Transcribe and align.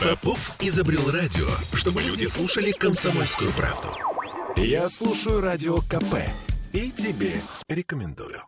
Попов 0.00 0.56
изобрел 0.60 1.10
радио, 1.10 1.46
чтобы 1.74 2.00
люди 2.00 2.24
слушали 2.24 2.70
комсомольскую 2.72 3.52
правду. 3.52 3.88
Я 4.56 4.88
слушаю 4.88 5.42
радио 5.42 5.82
КП 5.82 6.24
и 6.72 6.90
тебе 6.90 7.42
рекомендую. 7.68 8.40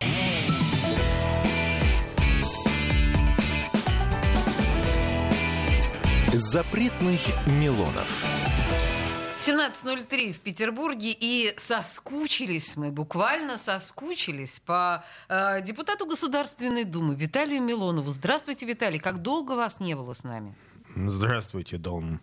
Запретных 6.29 7.21
Милонов. 7.45 8.25
17.03 9.45 10.31
в 10.33 10.39
Петербурге, 10.39 11.11
и 11.11 11.53
соскучились 11.57 12.77
мы, 12.77 12.89
буквально 12.89 13.59
соскучились 13.59 14.59
по 14.65 15.05
э, 15.29 15.61
депутату 15.61 16.07
Государственной 16.07 16.85
Думы 16.85 17.13
Виталию 17.13 17.61
Милонову. 17.61 18.09
Здравствуйте, 18.09 18.65
Виталий. 18.65 18.97
Как 18.97 19.21
долго 19.21 19.51
вас 19.51 19.79
не 19.79 19.95
было 19.95 20.15
с 20.15 20.23
нами? 20.23 20.55
Здравствуйте, 20.95 21.77
Дон. 21.77 22.19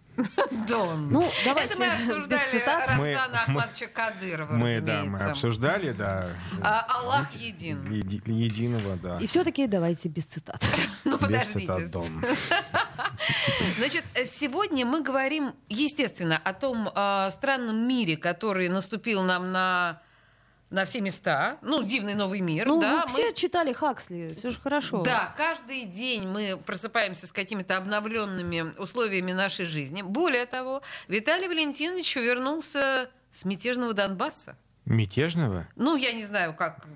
Дон. 0.69 1.09
Ну, 1.11 1.25
давайте 1.45 1.75
Это 1.75 1.79
мы 1.83 1.87
без 1.87 2.09
обсуждали 2.09 2.51
цитат. 2.51 2.89
Рамзана 2.89 3.01
Мы- 3.03 3.39
Ахматовича 3.39 3.87
Кадырова, 3.89 4.53
Мы, 4.53 4.81
да, 4.81 5.03
мы 5.05 5.19
обсуждали, 5.21 5.93
да. 5.93 6.31
А, 6.63 6.81
Аллах 6.89 7.33
един. 7.35 7.83
еди- 7.91 8.23
единого, 8.31 8.97
да. 8.97 9.19
И 9.19 9.27
все-таки 9.27 9.67
давайте 9.67 10.09
без 10.09 10.25
цитат. 10.27 10.63
Ну, 11.05 11.13
Без 11.13 11.21
подождите. 11.21 11.61
цитат 11.61 11.91
Дон. 11.91 12.07
Значит, 13.79 14.05
сегодня 14.27 14.85
мы 14.87 15.03
говорим, 15.03 15.53
естественно, 15.69 16.37
о 16.37 16.53
том 16.53 16.89
э, 16.95 17.31
странном 17.33 17.89
мире, 17.89 18.17
который 18.17 18.69
наступил 18.69 19.23
нам 19.23 19.51
на, 19.51 20.01
на 20.71 20.85
все 20.85 21.01
места. 21.01 21.59
Ну, 21.63 21.83
дивный 21.83 22.15
новый 22.15 22.41
мир. 22.41 22.67
Ну, 22.67 22.81
да, 22.81 22.95
вы 22.95 23.01
мы- 23.03 23.07
все 23.09 23.33
читали 23.33 23.73
Хаксли, 23.73 24.35
все 24.39 24.51
же 24.51 24.59
хорошо. 24.61 25.03
Да, 25.03 25.35
каждый 25.37 25.85
день 25.85 26.27
мы 26.29 26.57
просыпаемся 26.65 27.27
с 27.27 27.33
какими-то 27.33 27.77
обновленными 27.77 28.79
условиями 28.79 29.33
нашей 29.33 29.67
жизни. 29.67 30.03
Более 30.03 30.47
того, 30.47 30.83
Виталий 31.09 31.49
Валентинович 31.49 32.17
вернулся 32.17 33.11
с 33.33 33.45
мятежного 33.45 33.93
Донбасса. 33.93 34.57
Мятежного? 34.87 35.67
Ну, 35.77 35.97
я 35.97 36.13
не 36.13 36.25
знаю, 36.25 36.55
как... 36.55 36.87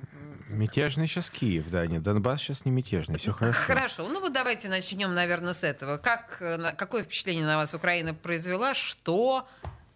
Мятежный 0.48 1.06
сейчас 1.06 1.30
Киев, 1.30 1.68
да, 1.70 1.84
нет, 1.86 2.02
Донбасс 2.02 2.40
сейчас 2.40 2.64
не 2.64 2.70
мятежный, 2.70 3.18
все 3.18 3.32
хорошо. 3.32 3.58
Хорошо. 3.66 4.06
Ну 4.06 4.20
вот 4.20 4.32
давайте 4.32 4.68
начнем, 4.68 5.12
наверное, 5.12 5.52
с 5.52 5.64
этого. 5.64 5.96
Как, 5.96 6.40
какое 6.76 7.02
впечатление 7.02 7.44
на 7.44 7.56
вас 7.56 7.74
Украина 7.74 8.14
произвела? 8.14 8.74
Что 8.74 9.48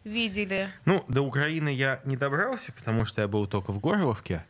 видели? 0.04 0.68
Ну, 0.84 1.04
до 1.08 1.22
Украины 1.22 1.68
я 1.68 2.00
не 2.04 2.16
добрался, 2.16 2.72
потому 2.72 3.04
что 3.04 3.22
я 3.22 3.28
был 3.28 3.46
только 3.46 3.72
в 3.72 3.78
Горловке, 3.78 4.44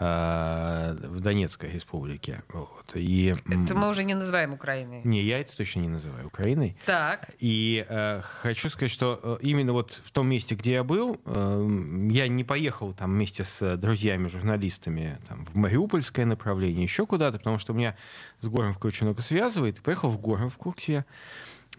а, 0.00 0.94
в 0.94 1.18
Донецкой 1.18 1.72
республике. 1.72 2.42
Вот. 2.52 2.92
И, 2.94 3.34
Это 3.46 3.74
мы 3.74 3.88
уже 3.88 4.04
не 4.04 4.14
называем 4.14 4.52
Украиной. 4.52 5.00
Не, 5.02 5.22
я 5.22 5.40
это 5.40 5.56
точно 5.56 5.80
не 5.80 5.88
называю 5.88 6.28
Украиной. 6.28 6.76
Так. 6.86 7.30
И 7.40 7.84
э, 7.88 8.20
хочу 8.22 8.68
сказать, 8.68 8.92
что 8.92 9.18
э, 9.20 9.38
именно 9.40 9.72
вот 9.72 10.00
в 10.04 10.12
том 10.12 10.28
месте, 10.28 10.54
где 10.54 10.74
я 10.74 10.84
был, 10.84 11.20
э, 11.24 11.68
я 12.12 12.28
не 12.28 12.44
поехал 12.44 12.92
там 12.92 13.10
вместе 13.10 13.42
с 13.42 13.60
э, 13.60 13.76
друзьями-журналистами 13.76 15.18
там, 15.26 15.46
в 15.46 15.56
Мариупольское 15.56 16.26
направление, 16.26 16.84
еще 16.84 17.04
куда-то, 17.04 17.38
потому 17.38 17.58
что 17.58 17.72
меня 17.72 17.96
с 18.40 18.46
Горовкой 18.46 18.90
очень 18.90 19.06
много 19.06 19.20
связывает. 19.20 19.78
И 19.78 19.80
поехал 19.80 20.10
в 20.10 20.20
Горовку 20.20 20.72
к 20.72 20.80
себе. 20.80 21.06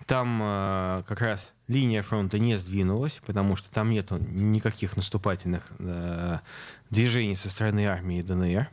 Там 0.07 0.41
э, 0.41 1.03
как 1.07 1.21
раз 1.21 1.53
линия 1.69 2.01
фронта 2.01 2.39
не 2.39 2.57
сдвинулась, 2.57 3.21
потому 3.25 3.55
что 3.55 3.71
там 3.71 3.91
нету 3.91 4.17
никаких 4.17 4.97
наступательных 4.97 5.63
э, 5.77 6.39
движений 6.89 7.35
со 7.35 7.49
стороны 7.49 7.85
армии 7.85 8.23
ДНР. 8.23 8.67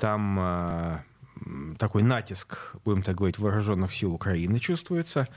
Там 0.00 0.38
э, 0.40 0.98
такой 1.78 2.02
натиск, 2.02 2.74
будем 2.84 3.02
так 3.02 3.16
говорить, 3.16 3.38
вооруженных 3.38 3.92
сил 3.92 4.14
Украины 4.14 4.58
чувствуется. 4.58 5.28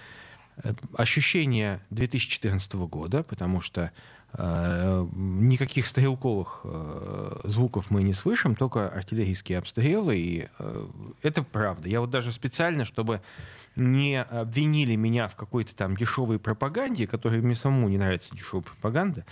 Э, 0.63 0.73
Ощущение 0.97 1.81
2014 1.89 2.73
года, 2.73 3.23
потому 3.23 3.59
что 3.59 3.91
э, 4.33 5.08
никаких 5.14 5.86
стрелковых 5.86 6.61
э, 6.64 7.42
звуков 7.43 7.92
мы 7.92 8.04
не 8.04 8.14
слышим, 8.14 8.55
только 8.55 8.87
артиллерийские 8.87 9.58
обстрелы, 9.58 10.17
и 10.17 10.48
э, 10.59 10.87
это 11.23 11.43
правда. 11.43 11.89
Я 11.89 11.99
вот 11.99 12.09
даже 12.09 12.31
специально, 12.31 12.86
чтобы 12.86 13.21
не 13.75 14.21
обвинили 14.21 14.95
меня 14.95 15.27
в 15.27 15.35
какой-то 15.35 15.73
там 15.75 15.95
дешевой 15.95 16.39
пропаганде, 16.39 17.07
которой 17.07 17.41
мне 17.41 17.55
самому 17.55 17.87
не 17.89 17.97
нравится 17.97 18.35
дешевая 18.35 18.63
пропаганда, 18.63 19.25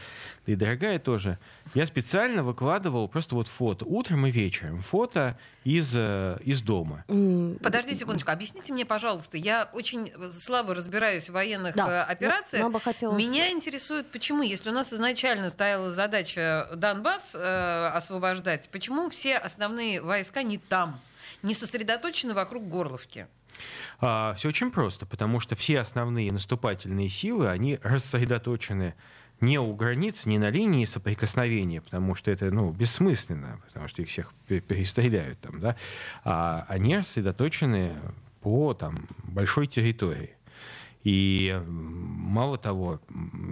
да 0.45 0.53
и 0.53 0.55
дорогая 0.55 0.99
тоже, 0.99 1.37
я 1.73 1.85
специально 1.85 2.43
выкладывал 2.43 3.07
просто 3.07 3.35
вот 3.35 3.47
фото 3.47 3.85
утром 3.85 4.25
и 4.25 4.31
вечером, 4.31 4.81
фото 4.81 5.37
из, 5.63 5.93
э, 5.95 6.37
из 6.43 6.61
дома. 6.61 7.03
Подождите 7.61 7.99
секундочку, 7.99 8.31
объясните 8.31 8.71
мне, 8.71 8.85
пожалуйста, 8.85 9.37
я 9.37 9.69
очень 9.73 10.11
слабо 10.31 10.73
разбираюсь 10.75 11.29
в 11.29 11.33
военных 11.33 11.75
Да, 11.75 12.05
э, 12.07 12.11
операциях. 12.11 12.63
нам 12.63 12.71
бы 12.71 12.79
хотелось- 12.79 13.17
Меня 13.21 13.51
интересует, 13.51 14.09
почему, 14.11 14.43
если 14.43 14.69
у 14.69 14.73
нас 14.73 14.93
изначально 14.93 15.49
стояла 15.49 15.91
задача 15.91 16.69
Донбасс 16.75 17.35
э, 17.35 17.87
освобождать, 17.93 18.69
почему 18.71 19.09
все 19.09 19.35
основные 19.37 20.01
войска 20.01 20.43
не 20.43 20.57
там, 20.57 20.99
не 21.43 21.53
сосредоточены 21.53 22.33
вокруг 22.33 22.67
Горловки? 22.67 23.27
Все 24.00 24.47
очень 24.47 24.72
просто, 24.72 25.06
потому 25.06 25.40
что 25.40 25.56
все 25.56 25.79
основные 25.79 26.31
наступательные 26.31 27.09
силы, 27.09 27.50
они 27.50 27.79
рассредоточены 27.84 28.94
не 29.40 29.59
у 29.59 29.73
границ, 29.73 30.25
не 30.25 30.40
на 30.40 30.50
линии 30.50 30.85
соприкосновения, 30.85 31.81
потому 31.81 32.16
что 32.16 32.31
это 32.31 32.50
ну, 32.51 32.72
бессмысленно, 32.72 33.59
потому 33.67 33.88
что 33.88 34.01
их 34.01 34.09
всех 34.09 34.34
пе- 34.47 34.62
перестреляют 34.62 35.40
там, 35.40 35.59
да, 35.59 35.75
а 36.23 36.66
они 36.67 36.97
рассредоточены 36.97 37.94
по 38.41 38.73
там, 38.73 38.96
большой 39.23 39.67
территории. 39.67 40.31
И 41.03 41.62
мало 41.66 42.57
того, 42.57 43.00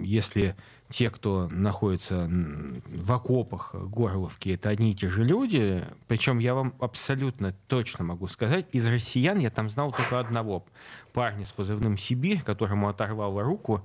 если 0.02 0.56
те, 0.88 1.10
кто 1.10 1.48
находится 1.48 2.28
в 2.30 3.12
окопах 3.12 3.74
Горловки, 3.74 4.50
это 4.50 4.68
одни 4.68 4.92
и 4.92 4.94
те 4.94 5.08
же 5.08 5.24
люди, 5.24 5.84
причем 6.06 6.38
я 6.38 6.54
вам 6.54 6.74
абсолютно 6.78 7.54
точно 7.66 8.04
могу 8.04 8.28
сказать, 8.28 8.66
из 8.72 8.86
россиян 8.86 9.38
я 9.38 9.50
там 9.50 9.68
знал 9.68 9.92
только 9.92 10.20
одного 10.20 10.64
парня 11.12 11.44
с 11.44 11.52
позывным 11.52 11.96
«Сибирь», 11.96 12.42
которому 12.42 12.88
оторвало 12.88 13.42
руку, 13.42 13.84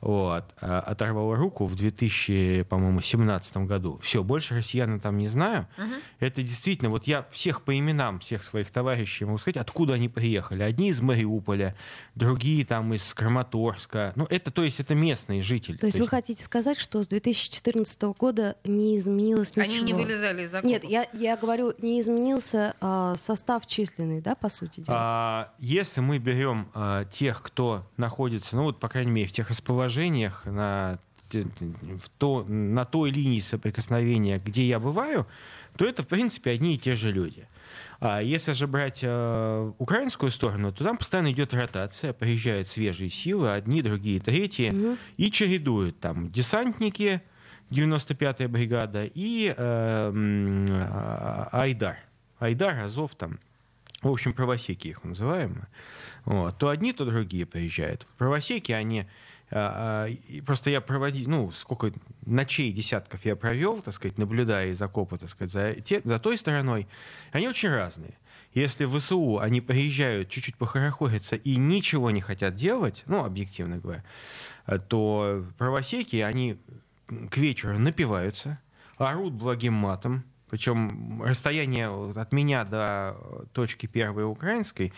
вот, 0.00 0.44
а, 0.60 0.80
оторвало 0.80 1.36
руку 1.36 1.66
в 1.66 1.76
2017 1.76 3.56
году. 3.58 3.98
Все, 4.02 4.22
больше 4.22 4.56
россиян 4.56 4.94
я 4.94 5.00
там 5.00 5.18
не 5.18 5.28
знаю. 5.28 5.68
Это 6.18 6.42
действительно, 6.42 6.90
вот 6.90 7.06
я 7.06 7.26
всех 7.30 7.62
по 7.62 7.78
именам, 7.78 8.20
всех 8.20 8.42
своих 8.42 8.70
товарищей 8.70 9.24
могу 9.24 9.38
сказать, 9.38 9.56
откуда 9.56 9.94
они 9.94 10.08
приехали. 10.08 10.62
Одни 10.62 10.88
из 10.88 11.00
Мариуполя, 11.00 11.76
другие 12.14 12.64
там 12.64 12.94
из 12.94 13.12
Краматорска. 13.14 14.12
Ну, 14.16 14.26
это, 14.30 14.50
то 14.50 14.62
есть, 14.62 14.80
это 14.80 14.94
местные 14.94 15.42
жители. 15.42 15.76
То 15.76 15.86
есть 15.86 15.98
вы 15.98 16.08
хотите 16.08 16.42
сказать, 16.42 16.78
что 16.78 17.02
с 17.02 17.08
2014 17.08 18.02
года 18.18 18.56
не 18.64 18.98
изменилось 18.98 19.54
ничего? 19.56 19.64
Они 19.64 19.82
не 19.82 19.92
вылезали 19.92 20.42
из 20.42 20.54
окопов. 20.54 20.70
Нет, 20.70 20.84
я, 20.84 21.06
я 21.12 21.36
говорю, 21.36 21.74
не 21.78 22.00
изменился 22.00 22.74
а, 22.80 23.16
состав 23.16 23.66
численный, 23.66 24.20
да, 24.20 24.34
по 24.34 24.48
сути 24.48 24.80
дела? 24.80 24.96
А, 24.98 25.52
если 25.58 26.00
мы 26.00 26.18
берем 26.18 26.68
а, 26.74 27.04
тех, 27.04 27.42
кто 27.42 27.86
находится, 27.96 28.56
ну 28.56 28.64
вот, 28.64 28.80
по 28.80 28.88
крайней 28.88 29.10
мере, 29.10 29.28
в 29.28 29.32
тех 29.32 29.50
расположениях, 29.50 29.89
на, 30.44 30.98
те- 31.28 31.44
в 31.44 32.08
то, 32.18 32.44
на 32.48 32.84
той 32.84 33.10
линии 33.10 33.40
соприкосновения, 33.40 34.40
где 34.44 34.64
я 34.66 34.78
бываю, 34.78 35.26
то 35.76 35.84
это, 35.84 36.02
в 36.02 36.06
принципе, 36.06 36.50
одни 36.50 36.74
и 36.74 36.78
те 36.78 36.96
же 36.96 37.12
люди. 37.12 37.46
А 38.00 38.22
если 38.22 38.54
же 38.54 38.66
брать 38.66 39.00
э, 39.02 39.72
украинскую 39.78 40.30
сторону, 40.30 40.72
то 40.72 40.84
там 40.84 40.96
постоянно 40.96 41.30
идет 41.32 41.52
ротация, 41.52 42.12
приезжают 42.14 42.66
свежие 42.66 43.10
силы, 43.10 43.52
одни, 43.52 43.82
другие, 43.82 44.20
третьи, 44.20 44.96
и 45.18 45.30
чередуют 45.30 46.00
там 46.00 46.30
десантники, 46.30 47.20
95-я 47.70 48.48
бригада, 48.48 49.04
и 49.04 49.54
э, 49.56 50.12
а, 50.82 51.48
Айдар. 51.52 51.98
Айдар, 52.38 52.80
Азов 52.80 53.14
там, 53.14 53.38
в 54.02 54.08
общем, 54.08 54.32
правосеки 54.32 54.88
их 54.88 55.04
называем. 55.04 55.66
Вот. 56.24 56.56
То 56.58 56.68
одни, 56.70 56.92
то 56.92 57.04
другие 57.04 57.44
приезжают. 57.46 58.06
Правосеки, 58.18 58.72
они... 58.72 59.06
а, 59.50 60.06
а, 60.08 60.42
Просто 60.44 60.70
я 60.70 60.80
проводил, 60.80 61.28
ну, 61.28 61.50
сколько 61.52 61.92
ночей 62.24 62.72
десятков 62.72 63.24
я 63.24 63.36
провел, 63.36 63.80
так 63.82 63.94
сказать, 63.94 64.18
наблюдая 64.18 64.68
из 64.68 64.80
окопа, 64.80 65.18
так 65.18 65.28
сказать, 65.30 65.52
за, 65.52 65.74
те- 65.74 66.02
за 66.04 66.18
той 66.18 66.38
стороной. 66.38 66.86
Они 67.32 67.48
очень 67.48 67.68
разные. 67.70 68.14
Если 68.54 68.84
в 68.84 68.98
ВСУ 68.98 69.38
они 69.38 69.60
приезжают 69.60 70.28
чуть-чуть 70.28 70.56
похорохориться 70.56 71.36
и 71.36 71.56
ничего 71.56 72.10
не 72.10 72.20
хотят 72.20 72.54
делать, 72.56 73.04
ну, 73.06 73.24
объективно 73.24 73.78
говоря, 73.78 74.04
то 74.88 75.44
правосеки, 75.56 76.16
они 76.16 76.58
к 77.30 77.36
вечеру 77.36 77.78
напиваются, 77.78 78.58
орут 78.98 79.34
благим 79.34 79.74
матом, 79.74 80.24
причем 80.48 81.22
расстояние 81.22 81.88
от 81.88 82.32
меня 82.32 82.64
до 82.64 83.46
точки 83.52 83.86
первой 83.86 84.24
украинской 84.24 84.92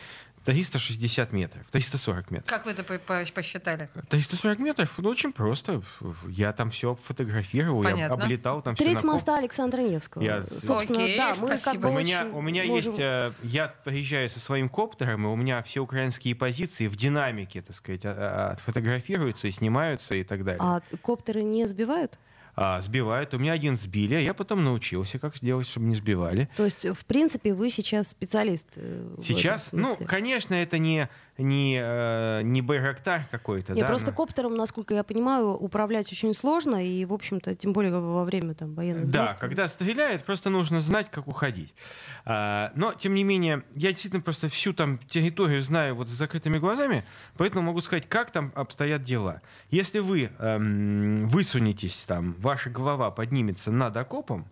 360 0.44 1.32
метров, 1.32 1.62
340 1.70 2.30
метров. 2.30 2.48
Как 2.50 2.64
вы 2.66 2.72
это 2.72 2.82
по- 2.84 2.98
по- 2.98 3.24
посчитали? 3.34 3.88
340 4.08 4.58
метров, 4.58 4.92
ну, 4.98 5.08
очень 5.08 5.32
просто. 5.32 5.82
Я 6.28 6.52
там 6.52 6.70
все 6.70 6.94
фотографировал, 6.94 7.82
я 7.84 7.90
Понятно. 7.90 8.24
облетал 8.24 8.62
там 8.62 8.74
все 8.74 8.84
Треть 8.84 9.04
моста 9.04 9.38
Александра 9.38 9.80
Невского. 9.82 10.22
Я- 10.22 10.42
Собственно, 10.42 11.02
Окей, 11.04 11.16
да, 11.16 11.34
мы 11.38 11.46
спасибо. 11.56 11.72
как 11.72 11.80
бы 11.80 11.88
У 11.90 11.98
меня, 11.98 12.24
очень 12.26 12.36
у 12.36 12.40
меня 12.40 12.64
можем- 12.64 12.90
есть, 12.92 13.00
э, 13.00 13.32
я 13.42 13.74
приезжаю 13.84 14.28
со 14.30 14.40
своим 14.40 14.68
коптером, 14.68 15.26
и 15.26 15.28
у 15.28 15.36
меня 15.36 15.62
все 15.62 15.80
украинские 15.80 16.34
позиции 16.34 16.86
в 16.88 16.96
динамике, 16.96 17.62
так 17.62 17.76
сказать, 17.76 18.04
а- 18.04 18.10
а- 18.48 18.52
отфотографируются 18.52 19.48
и 19.48 19.50
снимаются 19.50 20.14
и 20.14 20.24
так 20.24 20.44
далее. 20.44 20.60
А 20.60 20.80
коптеры 21.02 21.42
не 21.42 21.66
сбивают? 21.66 22.18
А, 22.54 22.80
сбивают. 22.82 23.32
У 23.32 23.38
меня 23.38 23.52
один 23.52 23.76
сбили, 23.78 24.14
а 24.14 24.18
я 24.20 24.34
потом 24.34 24.62
научился, 24.62 25.18
как 25.18 25.36
сделать, 25.36 25.66
чтобы 25.66 25.86
не 25.86 25.94
сбивали. 25.94 26.50
То 26.56 26.64
есть, 26.66 26.84
в 26.86 27.04
принципе, 27.06 27.54
вы 27.54 27.70
сейчас 27.70 28.08
специалист. 28.10 28.66
э, 28.76 29.14
Сейчас, 29.22 29.70
ну, 29.72 29.96
конечно, 30.06 30.54
это 30.54 30.76
не, 30.76 31.08
не, 31.38 31.80
э, 31.82 32.42
не 32.42 32.60
Байрактар 32.62 33.26
какой-то, 33.30 33.72
Не, 33.72 33.80
да, 33.82 33.86
просто 33.88 34.10
но- 34.10 34.16
коптером, 34.16 34.54
насколько 34.54 34.94
я 34.94 35.02
понимаю, 35.02 35.50
управлять 35.52 36.10
очень 36.12 36.34
сложно, 36.34 36.84
и, 36.84 37.04
в 37.04 37.12
общем-то, 37.12 37.54
тем 37.54 37.72
более 37.72 37.92
во 37.92 38.24
время 38.24 38.54
там, 38.54 38.74
военных 38.74 39.10
Да, 39.10 39.20
действий. 39.20 39.38
когда 39.40 39.68
стреляет, 39.68 40.24
просто 40.24 40.50
нужно 40.50 40.80
знать, 40.80 41.10
как 41.10 41.28
уходить. 41.28 41.74
А, 42.24 42.70
но, 42.74 42.92
тем 42.92 43.14
не 43.14 43.24
менее, 43.24 43.62
я 43.74 43.90
действительно 43.90 44.22
просто 44.22 44.48
всю 44.48 44.72
там 44.72 44.98
территорию 45.08 45.62
знаю 45.62 45.94
вот 45.94 46.08
с 46.08 46.12
закрытыми 46.12 46.58
глазами, 46.58 47.04
поэтому 47.36 47.62
могу 47.66 47.80
сказать, 47.80 48.08
как 48.08 48.30
там 48.30 48.52
обстоят 48.54 49.02
дела. 49.02 49.40
Если 49.70 50.00
вы 50.00 50.30
эм, 50.38 51.28
высунетесь 51.28 52.04
там, 52.04 52.34
ваша 52.38 52.68
голова 52.70 53.10
поднимется 53.10 53.72
над 53.72 53.96
окопом, 53.96 54.46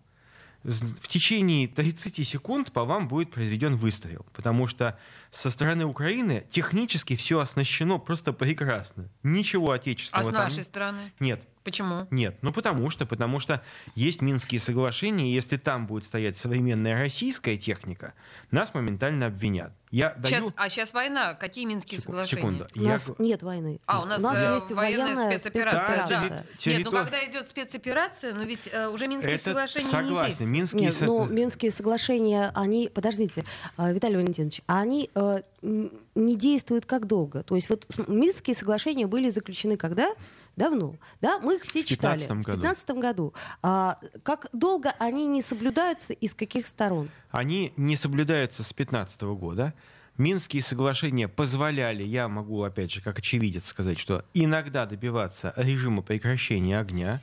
в 0.62 1.08
течение 1.08 1.68
30 1.68 2.26
секунд 2.26 2.72
по 2.72 2.84
вам 2.84 3.08
будет 3.08 3.30
произведен 3.30 3.76
выстрел, 3.76 4.26
потому 4.34 4.66
что 4.66 4.98
со 5.30 5.50
стороны 5.50 5.86
Украины 5.86 6.44
технически 6.50 7.16
все 7.16 7.38
оснащено 7.38 7.98
просто 7.98 8.32
прекрасно. 8.32 9.08
Ничего 9.22 9.70
А 9.70 9.74
отечественного 9.76 10.30
с 10.30 10.32
там 10.32 10.44
нашей 10.44 10.64
стороны? 10.64 11.12
нет. 11.18 11.42
Почему? 11.70 12.06
Нет, 12.10 12.36
ну 12.42 12.52
потому 12.52 12.90
что, 12.90 13.06
потому 13.06 13.40
что 13.40 13.62
есть 13.94 14.22
Минские 14.22 14.60
соглашения, 14.60 15.28
и 15.28 15.32
если 15.32 15.56
там 15.56 15.86
будет 15.86 16.04
стоять 16.04 16.36
современная 16.36 16.98
российская 17.00 17.56
техника, 17.56 18.14
нас 18.50 18.74
моментально 18.74 19.26
обвинят. 19.26 19.72
Я 19.90 20.12
Сейчас, 20.22 20.40
даю... 20.42 20.52
а 20.56 20.68
сейчас 20.68 20.92
война. 20.94 21.34
Какие 21.34 21.64
Минские 21.64 21.98
Секу- 21.98 22.12
соглашения? 22.12 22.42
Секунду. 22.42 22.66
У 22.76 22.80
Я 22.80 22.90
нас 22.90 23.10
нет 23.18 23.42
войны. 23.42 23.80
А, 23.86 24.02
у 24.02 24.04
нас, 24.04 24.22
э, 24.22 24.54
есть 24.54 24.70
военная 24.70 25.30
спецоперация, 25.36 25.80
да. 25.96 26.06
спецоперация. 26.06 26.46
Терри- 26.58 26.76
Нет, 26.76 26.84
ну 26.86 26.90
территор- 26.92 27.04
когда 27.04 27.24
идет 27.26 27.48
спецоперация, 27.48 28.34
ну 28.34 28.44
ведь 28.44 28.68
э, 28.72 28.86
уже 28.88 29.08
Минские 29.08 29.34
Это 29.34 29.44
соглашения 29.44 29.86
не 29.86 29.90
согласен. 29.90 30.26
действуют. 30.28 30.50
Минские 30.52 30.82
Нет, 30.82 30.94
со- 30.94 31.04
ну, 31.06 31.26
Минские 31.26 31.70
соглашения, 31.72 32.52
они, 32.54 32.88
подождите, 32.94 33.44
э, 33.78 33.92
Виталий 33.92 34.14
Валентинович, 34.16 34.62
они 34.66 35.10
э, 35.12 35.40
не 35.62 36.36
действуют 36.36 36.86
как 36.86 37.06
долго. 37.06 37.42
То 37.42 37.56
есть 37.56 37.68
вот 37.68 37.86
Минские 38.06 38.54
соглашения 38.54 39.08
были 39.08 39.28
заключены 39.28 39.76
когда? 39.76 40.08
Давно. 40.56 40.96
Да, 41.20 41.38
мы 41.38 41.56
их 41.56 41.62
все 41.62 41.82
В 41.82 41.86
читали. 41.86 42.18
15 42.20 42.44
году. 42.44 42.60
В 42.60 42.62
15 42.62 42.90
году. 42.90 43.34
А, 43.62 43.98
как 44.22 44.46
долго 44.52 44.94
они 44.98 45.26
не 45.26 45.42
соблюдаются 45.42 46.12
и 46.12 46.28
с 46.28 46.34
каких 46.34 46.66
сторон? 46.66 47.08
Они 47.30 47.72
не 47.76 47.96
соблюдаются 47.96 48.62
с 48.62 48.72
15 48.72 49.22
года. 49.22 49.74
Минские 50.18 50.62
соглашения 50.62 51.28
позволяли, 51.28 52.02
я 52.02 52.28
могу, 52.28 52.62
опять 52.62 52.90
же, 52.92 53.00
как 53.00 53.18
очевидец 53.18 53.66
сказать, 53.66 53.98
что 53.98 54.24
иногда 54.34 54.84
добиваться 54.84 55.54
режима 55.56 56.02
прекращения 56.02 56.78
огня, 56.78 57.20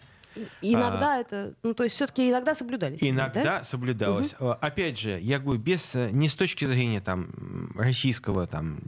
Иногда 0.62 1.20
это, 1.20 1.54
ну 1.64 1.74
то 1.74 1.84
есть 1.84 1.96
все-таки 1.96 2.30
иногда 2.30 2.56
соблюдались. 2.56 3.02
А. 3.02 3.10
Иногда 3.10 3.44
да? 3.44 3.64
соблюдалось. 3.64 4.36
Э, 4.40 4.56
Опять 4.62 5.00
же, 5.00 5.20
я 5.22 5.40
говорю, 5.40 5.60
без, 5.60 5.96
э, 5.96 6.10
не 6.12 6.30
с 6.30 6.36
точки 6.36 6.66
зрения 6.66 7.02
там, 7.02 7.72
российского 7.76 8.48
там, 8.48 8.80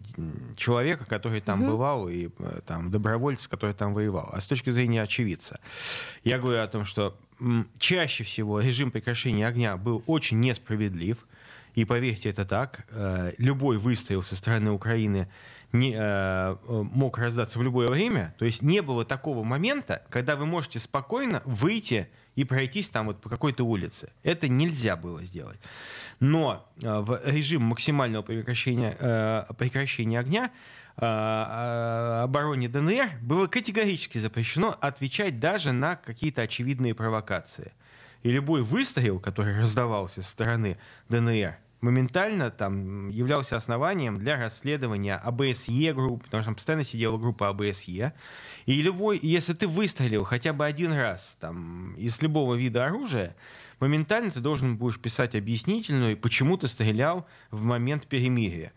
человека, 0.56 1.06
который 1.06 1.42
там 1.42 1.66
бывал, 1.66 2.10
и 2.10 2.30
э, 2.40 2.62
там, 2.66 2.92
добровольца, 2.92 3.50
который 3.50 3.74
там 3.74 3.94
воевал, 3.94 4.30
а 4.32 4.42
с 4.42 4.46
точки 4.46 4.70
зрения 4.70 5.02
очевидца. 5.02 5.60
Я 6.24 6.40
говорю 6.40 6.62
о 6.62 6.68
том, 6.68 6.86
что 6.86 7.18
чаще 7.78 8.24
всего 8.24 8.60
режим 8.60 8.92
прекращения 8.92 9.48
огня 9.48 9.78
был 9.78 10.04
очень 10.08 10.40
несправедлив. 10.40 11.26
И 11.76 11.86
поверьте, 11.86 12.30
это 12.30 12.46
так. 12.46 12.86
Любой 13.38 13.78
выстрел 13.78 14.24
со 14.24 14.36
стороны 14.36 14.72
Украины 14.72 15.30
не, 15.72 15.94
э, 15.94 15.98
э, 15.98 16.56
мог 16.68 17.18
раздаться 17.18 17.60
в 17.60 17.64
любое 17.64 17.88
время. 17.90 18.34
То 18.38 18.46
есть 18.46 18.62
не 18.62 18.82
было 18.82 19.06
такого 19.06 19.44
момента, 19.44 20.04
когда 20.10 20.36
вы 20.36 20.46
можете 20.46 20.80
спокойно 20.80 21.42
выйти 21.46 22.10
и 22.36 22.44
пройтись 22.44 22.90
там 22.90 23.08
вот 23.08 23.22
по 23.22 23.30
какой-то 23.30 23.64
улице. 23.64 24.12
Это 24.24 24.48
нельзя 24.48 24.96
было 24.96 25.24
сделать. 25.24 25.60
Но 26.20 26.68
э, 26.82 27.00
в 27.00 27.22
режим 27.26 27.64
максимального 27.64 28.24
прекращения, 28.24 28.96
э, 29.00 29.44
прекращения 29.58 30.20
огня 30.20 30.52
э, 30.98 31.06
э, 31.06 32.22
обороне 32.24 32.68
ДНР 32.68 33.20
было 33.22 33.48
категорически 33.48 34.18
запрещено 34.18 34.76
отвечать 34.82 35.40
даже 35.40 35.72
на 35.72 35.96
какие-то 35.98 36.42
очевидные 36.42 36.96
провокации. 36.96 37.74
И 38.24 38.32
любой 38.32 38.64
выстрел, 38.64 39.20
который 39.20 39.58
раздавался 39.58 40.22
со 40.22 40.32
стороны 40.32 40.78
ДНР, 41.10 41.58
моментально 41.82 42.52
там 42.52 43.10
являлся 43.10 43.56
основанием 43.56 44.20
для 44.20 44.38
расследования 44.38 45.16
АБСЕ 45.16 45.94
групп, 45.94 46.24
потому 46.24 46.44
что 46.44 46.50
там 46.50 46.56
постоянно 46.56 46.84
сидела 46.84 47.18
группа 47.18 47.50
АБСЕ. 47.50 48.14
И 48.66 48.82
любой, 48.82 49.20
если 49.22 49.54
ты 49.54 49.68
выстрелил 49.68 50.24
хотя 50.24 50.54
бы 50.54 50.66
один 50.66 50.92
раз 50.92 51.38
там, 51.40 51.94
из 51.96 52.22
любого 52.22 52.56
вида 52.56 52.86
оружия, 52.86 53.36
моментально 53.80 54.32
ты 54.32 54.40
должен 54.40 54.78
будешь 54.78 55.00
писать 55.00 55.36
объяснительную, 55.36 56.18
почему 56.18 56.58
ты 56.58 56.68
стрелял 56.68 57.28
в 57.52 57.64
момент 57.64 58.08
перемирия. 58.08 58.74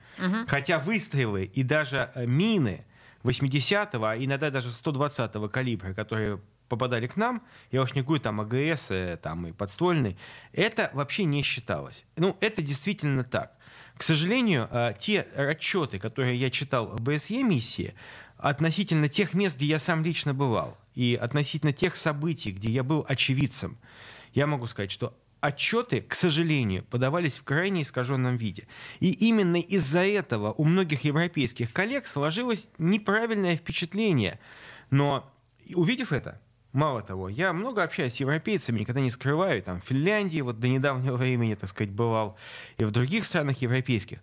Хотя 0.46 0.78
выстрелы 0.78 1.44
и 1.44 1.62
даже 1.62 2.10
э, 2.14 2.26
мины 2.26 2.84
80-го, 3.25 4.05
а 4.05 4.16
иногда 4.16 4.50
даже 4.50 4.69
120-го 4.69 5.48
калибра, 5.48 5.94
которые 5.94 6.40
попадали 6.72 7.06
к 7.06 7.16
нам, 7.16 7.42
я 7.70 7.82
уж 7.82 7.92
не 7.94 8.00
говорю 8.00 8.22
там 8.22 8.40
АГС, 8.40 8.92
э, 8.92 9.19
там 9.22 9.46
и 9.46 9.52
подствольный, 9.52 10.16
это 10.54 10.90
вообще 10.94 11.24
не 11.24 11.42
считалось. 11.42 12.06
Ну, 12.16 12.34
это 12.40 12.62
действительно 12.62 13.24
так. 13.24 13.52
К 13.98 14.02
сожалению, 14.02 14.69
э, 14.70 14.94
те 14.98 15.20
отчеты, 15.20 15.98
которые 15.98 16.34
я 16.34 16.48
читал 16.48 16.90
об 16.90 17.02
БСЕ 17.02 17.42
миссии, 17.42 17.92
относительно 18.38 19.10
тех 19.10 19.34
мест, 19.34 19.56
где 19.56 19.66
я 19.66 19.78
сам 19.78 20.02
лично 20.02 20.32
бывал, 20.32 20.78
и 20.94 21.19
относительно 21.20 21.74
тех 21.74 21.94
событий, 21.94 22.52
где 22.52 22.70
я 22.70 22.82
был 22.82 23.04
очевидцем, 23.06 23.76
я 24.32 24.46
могу 24.46 24.66
сказать, 24.66 24.90
что 24.90 25.14
отчеты, 25.40 26.00
к 26.00 26.14
сожалению, 26.14 26.84
подавались 26.84 27.36
в 27.36 27.44
крайне 27.44 27.82
искаженном 27.82 28.38
виде. 28.38 28.66
И 29.00 29.10
именно 29.10 29.56
из-за 29.56 30.06
этого 30.06 30.54
у 30.54 30.64
многих 30.64 31.04
европейских 31.04 31.70
коллег 31.70 32.06
сложилось 32.06 32.66
неправильное 32.78 33.58
впечатление. 33.58 34.38
Но 34.88 35.30
увидев 35.74 36.12
это, 36.12 36.40
Мало 36.72 37.02
того, 37.02 37.28
я 37.28 37.52
много 37.52 37.82
общаюсь 37.82 38.14
с 38.14 38.20
европейцами, 38.20 38.80
никогда 38.80 39.00
не 39.00 39.10
скрываю, 39.10 39.62
там, 39.62 39.80
в 39.80 39.84
Финляндии 39.84 40.40
вот 40.40 40.58
до 40.58 40.69
недавнего 40.69 41.16
времени, 41.16 41.54
так 41.54 41.69
сказать, 41.69 41.92
бывал, 41.92 42.36
и 42.78 42.84
в 42.84 42.90
других 42.90 43.26
странах 43.26 43.60
европейских. 43.60 44.20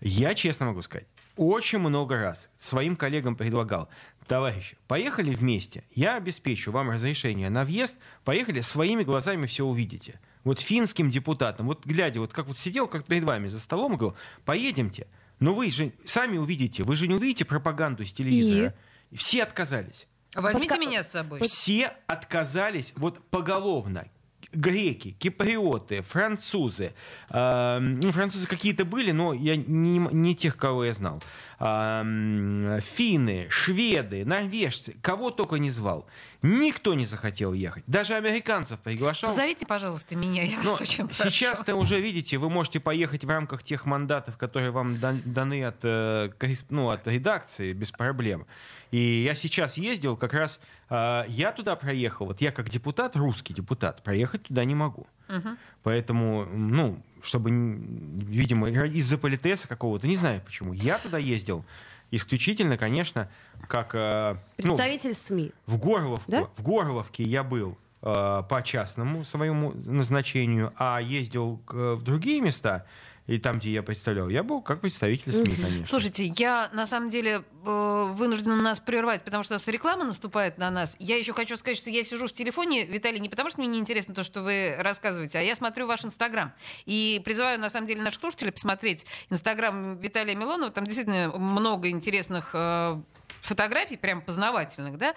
Я, 0.00 0.34
честно 0.34 0.66
могу 0.66 0.82
сказать, 0.82 1.06
очень 1.36 1.78
много 1.78 2.16
раз 2.18 2.48
своим 2.58 2.96
коллегам 2.96 3.36
предлагал, 3.36 3.88
товарищи, 4.26 4.76
поехали 4.88 5.32
вместе, 5.32 5.84
я 5.92 6.16
обеспечу 6.16 6.72
вам 6.72 6.90
разрешение 6.90 7.50
на 7.50 7.64
въезд, 7.64 7.96
поехали, 8.24 8.62
своими 8.62 9.04
глазами 9.04 9.46
все 9.46 9.64
увидите. 9.64 10.18
Вот 10.42 10.58
финским 10.58 11.08
депутатам, 11.08 11.66
вот 11.66 11.86
глядя, 11.86 12.18
вот 12.18 12.32
как 12.32 12.48
вот 12.48 12.58
сидел, 12.58 12.88
как 12.88 13.04
перед 13.04 13.22
вами 13.22 13.46
за 13.46 13.60
столом, 13.60 13.94
и 13.94 13.96
говорил, 13.96 14.16
поедемте, 14.44 15.06
но 15.38 15.54
вы 15.54 15.70
же 15.70 15.92
сами 16.04 16.36
увидите, 16.36 16.82
вы 16.82 16.96
же 16.96 17.06
не 17.06 17.14
увидите 17.14 17.44
пропаганду 17.44 18.04
с 18.04 18.12
телевизора. 18.12 18.74
Все 19.12 19.44
отказались. 19.44 20.08
Возьмите 20.34 20.68
Подка- 20.74 20.80
меня 20.80 21.02
с 21.02 21.10
собой. 21.10 21.40
Все 21.42 21.92
отказались 22.06 22.92
вот 22.96 23.18
поголовно. 23.30 24.06
Греки, 24.54 25.12
киприоты, 25.18 26.02
французы. 26.02 26.92
Э, 27.30 27.78
ну, 27.80 28.12
французы 28.12 28.46
какие-то 28.46 28.84
были, 28.84 29.10
но 29.10 29.32
я 29.32 29.56
не, 29.56 29.96
не 29.98 30.34
тех, 30.34 30.58
кого 30.58 30.84
я 30.84 30.92
знал. 30.92 31.22
Э, 31.58 32.80
финны, 32.82 33.46
шведы, 33.48 34.26
норвежцы, 34.26 34.94
кого 35.00 35.30
только 35.30 35.56
не 35.56 35.70
звал. 35.70 36.06
Никто 36.42 36.92
не 36.92 37.06
захотел 37.06 37.54
ехать. 37.54 37.84
Даже 37.86 38.14
американцев 38.14 38.78
приглашал. 38.80 39.30
Позовите, 39.30 39.64
пожалуйста, 39.64 40.16
меня, 40.16 40.42
я 40.42 40.58
Но 40.62 40.72
вас 40.72 40.80
очень 40.82 41.06
прошу. 41.06 41.22
сейчас-то 41.30 41.74
уже, 41.76 41.98
видите, 42.00 42.36
вы 42.36 42.50
можете 42.50 42.78
поехать 42.80 43.24
в 43.24 43.30
рамках 43.30 43.62
тех 43.62 43.86
мандатов, 43.86 44.36
которые 44.36 44.70
вам 44.70 44.98
дан- 44.98 45.22
даны 45.24 45.64
от, 45.64 45.78
э, 45.82 46.30
ну, 46.68 46.90
от 46.90 47.06
редакции 47.06 47.72
без 47.72 47.90
проблем. 47.90 48.46
И 48.92 49.24
я 49.26 49.34
сейчас 49.34 49.78
ездил, 49.78 50.16
как 50.16 50.34
раз 50.34 50.60
э, 50.90 51.24
я 51.28 51.50
туда 51.52 51.74
проехал, 51.76 52.26
вот 52.26 52.40
я 52.40 52.52
как 52.52 52.68
депутат, 52.68 53.16
русский 53.16 53.54
депутат, 53.54 54.02
проехать 54.04 54.44
туда 54.44 54.64
не 54.64 54.74
могу. 54.74 55.06
Мгм. 55.28 55.56
Поэтому, 55.82 56.44
ну, 56.44 57.02
чтобы, 57.22 57.50
видимо, 57.50 58.68
из-за 58.68 59.16
политеса 59.18 59.66
какого-то, 59.66 60.06
не 60.06 60.16
знаю 60.16 60.40
почему, 60.44 60.72
я 60.74 60.98
туда 60.98 61.18
ездил 61.18 61.64
исключительно, 62.10 62.76
конечно, 62.76 63.30
как... 63.66 63.94
э, 63.94 64.36
ну, 64.58 64.76
Представитель 64.76 65.14
СМИ. 65.14 65.52
в 65.66 65.78
Горловку. 65.78 66.30
Да? 66.30 66.46
В 66.54 66.62
Горловке 66.62 67.22
я 67.24 67.42
был 67.42 67.78
э, 68.02 68.42
по 68.46 68.62
частному 68.62 69.24
своему 69.24 69.72
назначению, 69.72 70.74
а 70.76 71.00
ездил 71.00 71.56
к- 71.64 71.94
в 71.94 72.02
другие 72.02 72.42
места. 72.42 72.84
И 73.26 73.38
там, 73.38 73.58
где 73.58 73.72
я 73.72 73.82
представлял, 73.82 74.28
я 74.28 74.42
был 74.42 74.62
как 74.62 74.80
представитель 74.80 75.32
СМИ, 75.32 75.54
конечно. 75.54 75.86
Слушайте, 75.86 76.32
я 76.36 76.68
на 76.72 76.86
самом 76.86 77.08
деле 77.08 77.44
э, 77.64 78.12
вынуждена 78.14 78.56
нас 78.56 78.80
прервать, 78.80 79.24
потому 79.24 79.44
что 79.44 79.54
у 79.54 79.56
нас 79.56 79.66
реклама 79.68 80.04
наступает 80.04 80.58
на 80.58 80.70
нас. 80.70 80.96
Я 80.98 81.16
еще 81.16 81.32
хочу 81.32 81.56
сказать, 81.56 81.78
что 81.78 81.88
я 81.88 82.02
сижу 82.02 82.26
в 82.26 82.32
телефоне, 82.32 82.84
Виталий, 82.84 83.20
не 83.20 83.28
потому 83.28 83.50
что 83.50 83.60
мне 83.60 83.68
неинтересно 83.68 84.14
то, 84.14 84.24
что 84.24 84.42
вы 84.42 84.74
рассказываете, 84.78 85.38
а 85.38 85.42
я 85.42 85.54
смотрю 85.54 85.86
ваш 85.86 86.04
Инстаграм. 86.04 86.52
И 86.84 87.22
призываю, 87.24 87.60
на 87.60 87.70
самом 87.70 87.86
деле, 87.86 88.02
наших 88.02 88.20
слушателей 88.20 88.52
посмотреть 88.52 89.06
Инстаграм 89.30 89.98
Виталия 89.98 90.34
Милонова. 90.34 90.70
Там 90.72 90.84
действительно 90.84 91.28
много 91.38 91.90
интересных 91.90 92.50
э, 92.54 93.00
фотографий, 93.40 93.96
прям 93.96 94.22
познавательных, 94.22 94.98
да? 94.98 95.14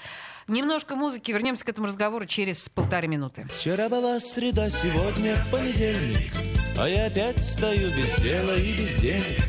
Немножко 0.47 0.95
музыки, 0.95 1.31
вернемся 1.31 1.65
к 1.65 1.69
этому 1.69 1.87
разговору 1.87 2.25
через 2.25 2.69
полторы 2.69 3.07
минуты. 3.07 3.47
Вчера 3.55 3.89
была 3.89 4.19
среда, 4.19 4.69
сегодня 4.69 5.37
понедельник, 5.51 6.33
а 6.77 6.89
я 6.89 7.05
опять 7.05 7.43
стою 7.43 7.89
без 7.89 8.15
дела 8.23 8.55
и 8.55 8.73
без 8.73 8.95
денег. 8.95 9.43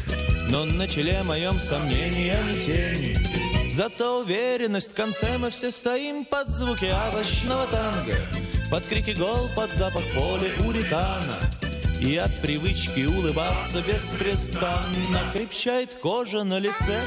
Но 0.49 0.65
на 0.65 0.87
челе 0.87 1.23
моем 1.25 1.59
сомнения 1.59 2.41
не 2.45 2.65
тени. 2.65 3.17
Зато 3.73 4.21
уверенность 4.21 4.93
в 4.93 4.95
конце 4.95 5.37
мы 5.39 5.51
все 5.51 5.71
стоим 5.71 6.25
под 6.25 6.49
звуки 6.49 6.87
овощного 7.09 7.67
танго, 7.67 8.15
под 8.71 8.85
крики 8.85 9.11
гол, 9.11 9.49
под 9.55 9.71
запах 9.75 10.03
поля 10.15 10.51
уритана. 10.67 11.39
И 12.01 12.17
от 12.17 12.35
привычки 12.41 13.07
улыбаться 13.07 13.83
беспрестанно 13.87 15.21
крепчает 15.33 15.95
кожа 15.95 16.45
на 16.45 16.59
лице. 16.59 17.01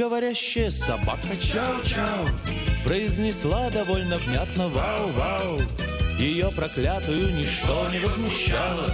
Говорящая 0.00 0.70
собака 0.70 1.28
чау-чау 1.38 2.26
Произнесла 2.84 3.68
довольно 3.68 4.16
внятно 4.16 4.68
вау-вау 4.68 5.60
Ее 6.18 6.50
проклятую 6.56 7.34
ничто 7.34 7.86
не 7.92 7.98
возмущало. 7.98 8.88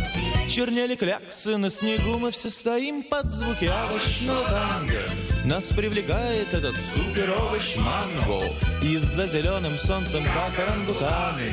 Чернели 0.51 0.97
кляксы 0.97 1.59
на 1.59 1.71
снегу 1.71 2.19
Мы 2.19 2.33
все 2.33 2.51
стоим 2.51 3.05
под 3.05 3.31
звуки 3.31 3.67
овощного 3.67 4.49
танго. 4.49 5.07
Нас 5.45 5.65
привлекает 5.67 6.53
этот 6.53 6.75
супер-овощ 6.75 7.77
манго. 7.77 8.43
И 8.83 8.97
за 8.97 9.29
зеленым 9.29 9.77
солнцем, 9.77 10.25
как 10.25 10.59
орангутаны 10.59 11.53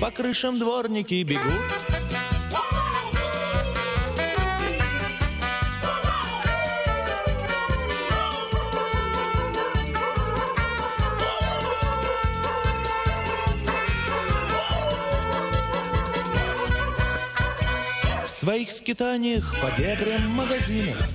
По 0.00 0.10
крышам 0.10 0.58
дворники 0.58 1.22
бегут 1.22 1.97
своих 18.48 18.72
скитаниях 18.72 19.54
по 19.60 19.78
бедрам 19.78 20.26
магазинов 20.30 21.06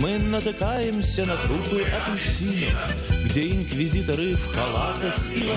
Мы 0.00 0.20
натыкаемся 0.20 1.26
на 1.26 1.34
трупы 1.34 1.82
апельсинов 1.82 3.24
Где 3.24 3.50
инквизиторы 3.50 4.34
в 4.34 4.54
халатах 4.54 5.18
и 5.34 5.50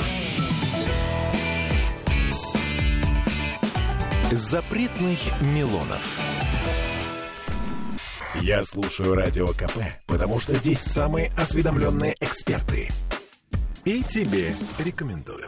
Запретных 4.31 5.19
Милонов. 5.41 6.19
Я 8.41 8.63
слушаю 8.63 9.13
Радио 9.13 9.49
КП, 9.49 9.77
потому 10.07 10.39
что 10.39 10.55
здесь 10.55 10.79
самые 10.79 11.31
осведомленные 11.37 12.15
эксперты. 12.19 12.89
И 13.85 14.03
тебе 14.03 14.55
рекомендую. 14.79 15.47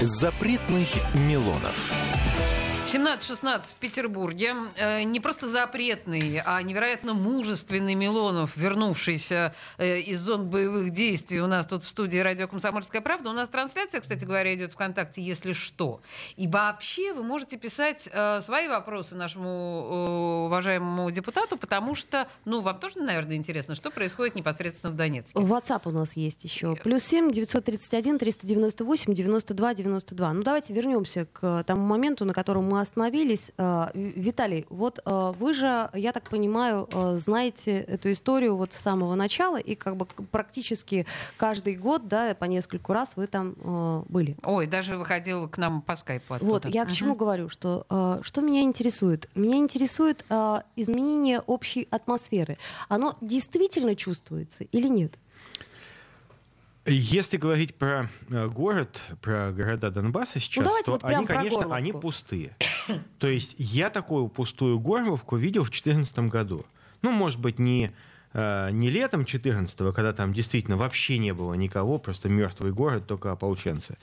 Запретных 0.00 0.88
Милонов. 1.14 2.05
17-16 2.86 3.64
в 3.64 3.74
Петербурге. 3.74 4.54
Э, 4.76 5.02
не 5.02 5.18
просто 5.18 5.48
запретный, 5.48 6.40
а 6.46 6.62
невероятно 6.62 7.14
мужественный 7.14 7.96
Милонов, 7.96 8.56
вернувшийся 8.56 9.52
э, 9.76 9.98
из 9.98 10.20
зон 10.20 10.48
боевых 10.48 10.90
действий 10.90 11.40
у 11.40 11.48
нас 11.48 11.66
тут 11.66 11.82
в 11.82 11.88
студии 11.88 12.18
«Радио 12.18 12.46
Комсомольская 12.46 13.00
правда». 13.00 13.30
У 13.30 13.32
нас 13.32 13.48
трансляция, 13.48 14.00
кстати 14.00 14.24
говоря, 14.24 14.54
идет 14.54 14.72
ВКонтакте, 14.72 15.20
если 15.20 15.52
что. 15.52 16.00
И 16.36 16.46
вообще 16.46 17.12
вы 17.12 17.24
можете 17.24 17.56
писать 17.56 18.08
э, 18.12 18.40
свои 18.42 18.68
вопросы 18.68 19.16
нашему 19.16 20.44
уважаемому 20.46 21.10
депутату, 21.10 21.56
потому 21.56 21.96
что, 21.96 22.28
ну, 22.44 22.60
вам 22.60 22.78
тоже, 22.78 23.00
наверное, 23.00 23.34
интересно, 23.34 23.74
что 23.74 23.90
происходит 23.90 24.36
непосредственно 24.36 24.92
в 24.92 24.96
Донецке. 24.96 25.36
WhatsApp 25.36 25.82
у 25.86 25.90
нас 25.90 26.14
есть 26.14 26.44
еще. 26.44 26.76
Плюс 26.76 27.02
7 27.02 27.32
931 27.32 28.20
398 28.20 29.12
92 29.12 29.74
92. 29.74 30.32
Ну, 30.34 30.42
давайте 30.44 30.72
вернемся 30.72 31.26
к 31.32 31.64
тому 31.64 31.84
моменту, 31.84 32.24
на 32.24 32.32
котором 32.32 32.66
мы 32.66 32.75
остановились. 32.80 33.52
Э, 33.58 33.88
Виталий, 33.94 34.66
вот 34.70 35.00
э, 35.04 35.32
вы 35.38 35.54
же, 35.54 35.90
я 35.94 36.12
так 36.12 36.28
понимаю, 36.30 36.88
э, 36.92 37.16
знаете 37.18 37.80
эту 37.80 38.10
историю 38.12 38.56
вот 38.56 38.72
с 38.72 38.76
самого 38.76 39.14
начала, 39.14 39.58
и 39.58 39.74
как 39.74 39.96
бы 39.96 40.06
практически 40.06 41.06
каждый 41.36 41.76
год, 41.76 42.08
да, 42.08 42.34
по 42.34 42.44
нескольку 42.44 42.92
раз 42.92 43.16
вы 43.16 43.26
там 43.26 43.54
были. 44.08 44.36
Ой, 44.42 44.66
даже 44.66 44.96
выходил 44.96 45.48
к 45.48 45.58
нам 45.58 45.82
по 45.82 45.96
скайпу 45.96 46.34
оттуда. 46.34 46.50
Вот, 46.50 46.64
я 46.66 46.84
к 46.84 46.92
чему 46.92 47.14
говорю, 47.14 47.48
что 47.48 47.86
что 48.22 48.40
меня 48.40 48.62
интересует? 48.62 49.28
Меня 49.34 49.56
интересует 49.56 50.24
изменение 50.76 51.40
общей 51.40 51.88
атмосферы. 51.90 52.58
Оно 52.88 53.14
действительно 53.20 53.94
чувствуется 53.94 54.64
или 54.64 54.88
нет? 54.88 55.18
Если 56.86 57.36
говорить 57.36 57.74
про 57.74 58.08
э, 58.28 58.46
город, 58.46 59.02
про 59.20 59.50
города 59.50 59.90
Донбасса 59.90 60.38
сейчас, 60.38 60.64
давайте 60.64 60.86
то 60.86 60.92
вот 60.92 61.04
они, 61.04 61.26
конечно, 61.26 61.50
Горловку. 61.50 61.74
они 61.74 61.92
пустые. 61.92 62.56
То 63.18 63.26
есть 63.26 63.56
я 63.58 63.90
такую 63.90 64.28
пустую 64.28 64.78
Горловку 64.78 65.36
видел 65.36 65.62
в 65.62 65.70
2014 65.70 66.18
году. 66.30 66.64
Ну, 67.02 67.10
может 67.10 67.40
быть, 67.40 67.58
не, 67.58 67.92
э, 68.34 68.70
не 68.70 68.88
летом 68.88 69.24
14 69.24 69.76
когда 69.92 70.12
там 70.12 70.32
действительно 70.32 70.76
вообще 70.76 71.18
не 71.18 71.34
было 71.34 71.54
никого, 71.54 71.98
просто 71.98 72.28
мертвый 72.28 72.72
город, 72.72 73.08
только 73.08 73.32
ополченцы. 73.32 73.98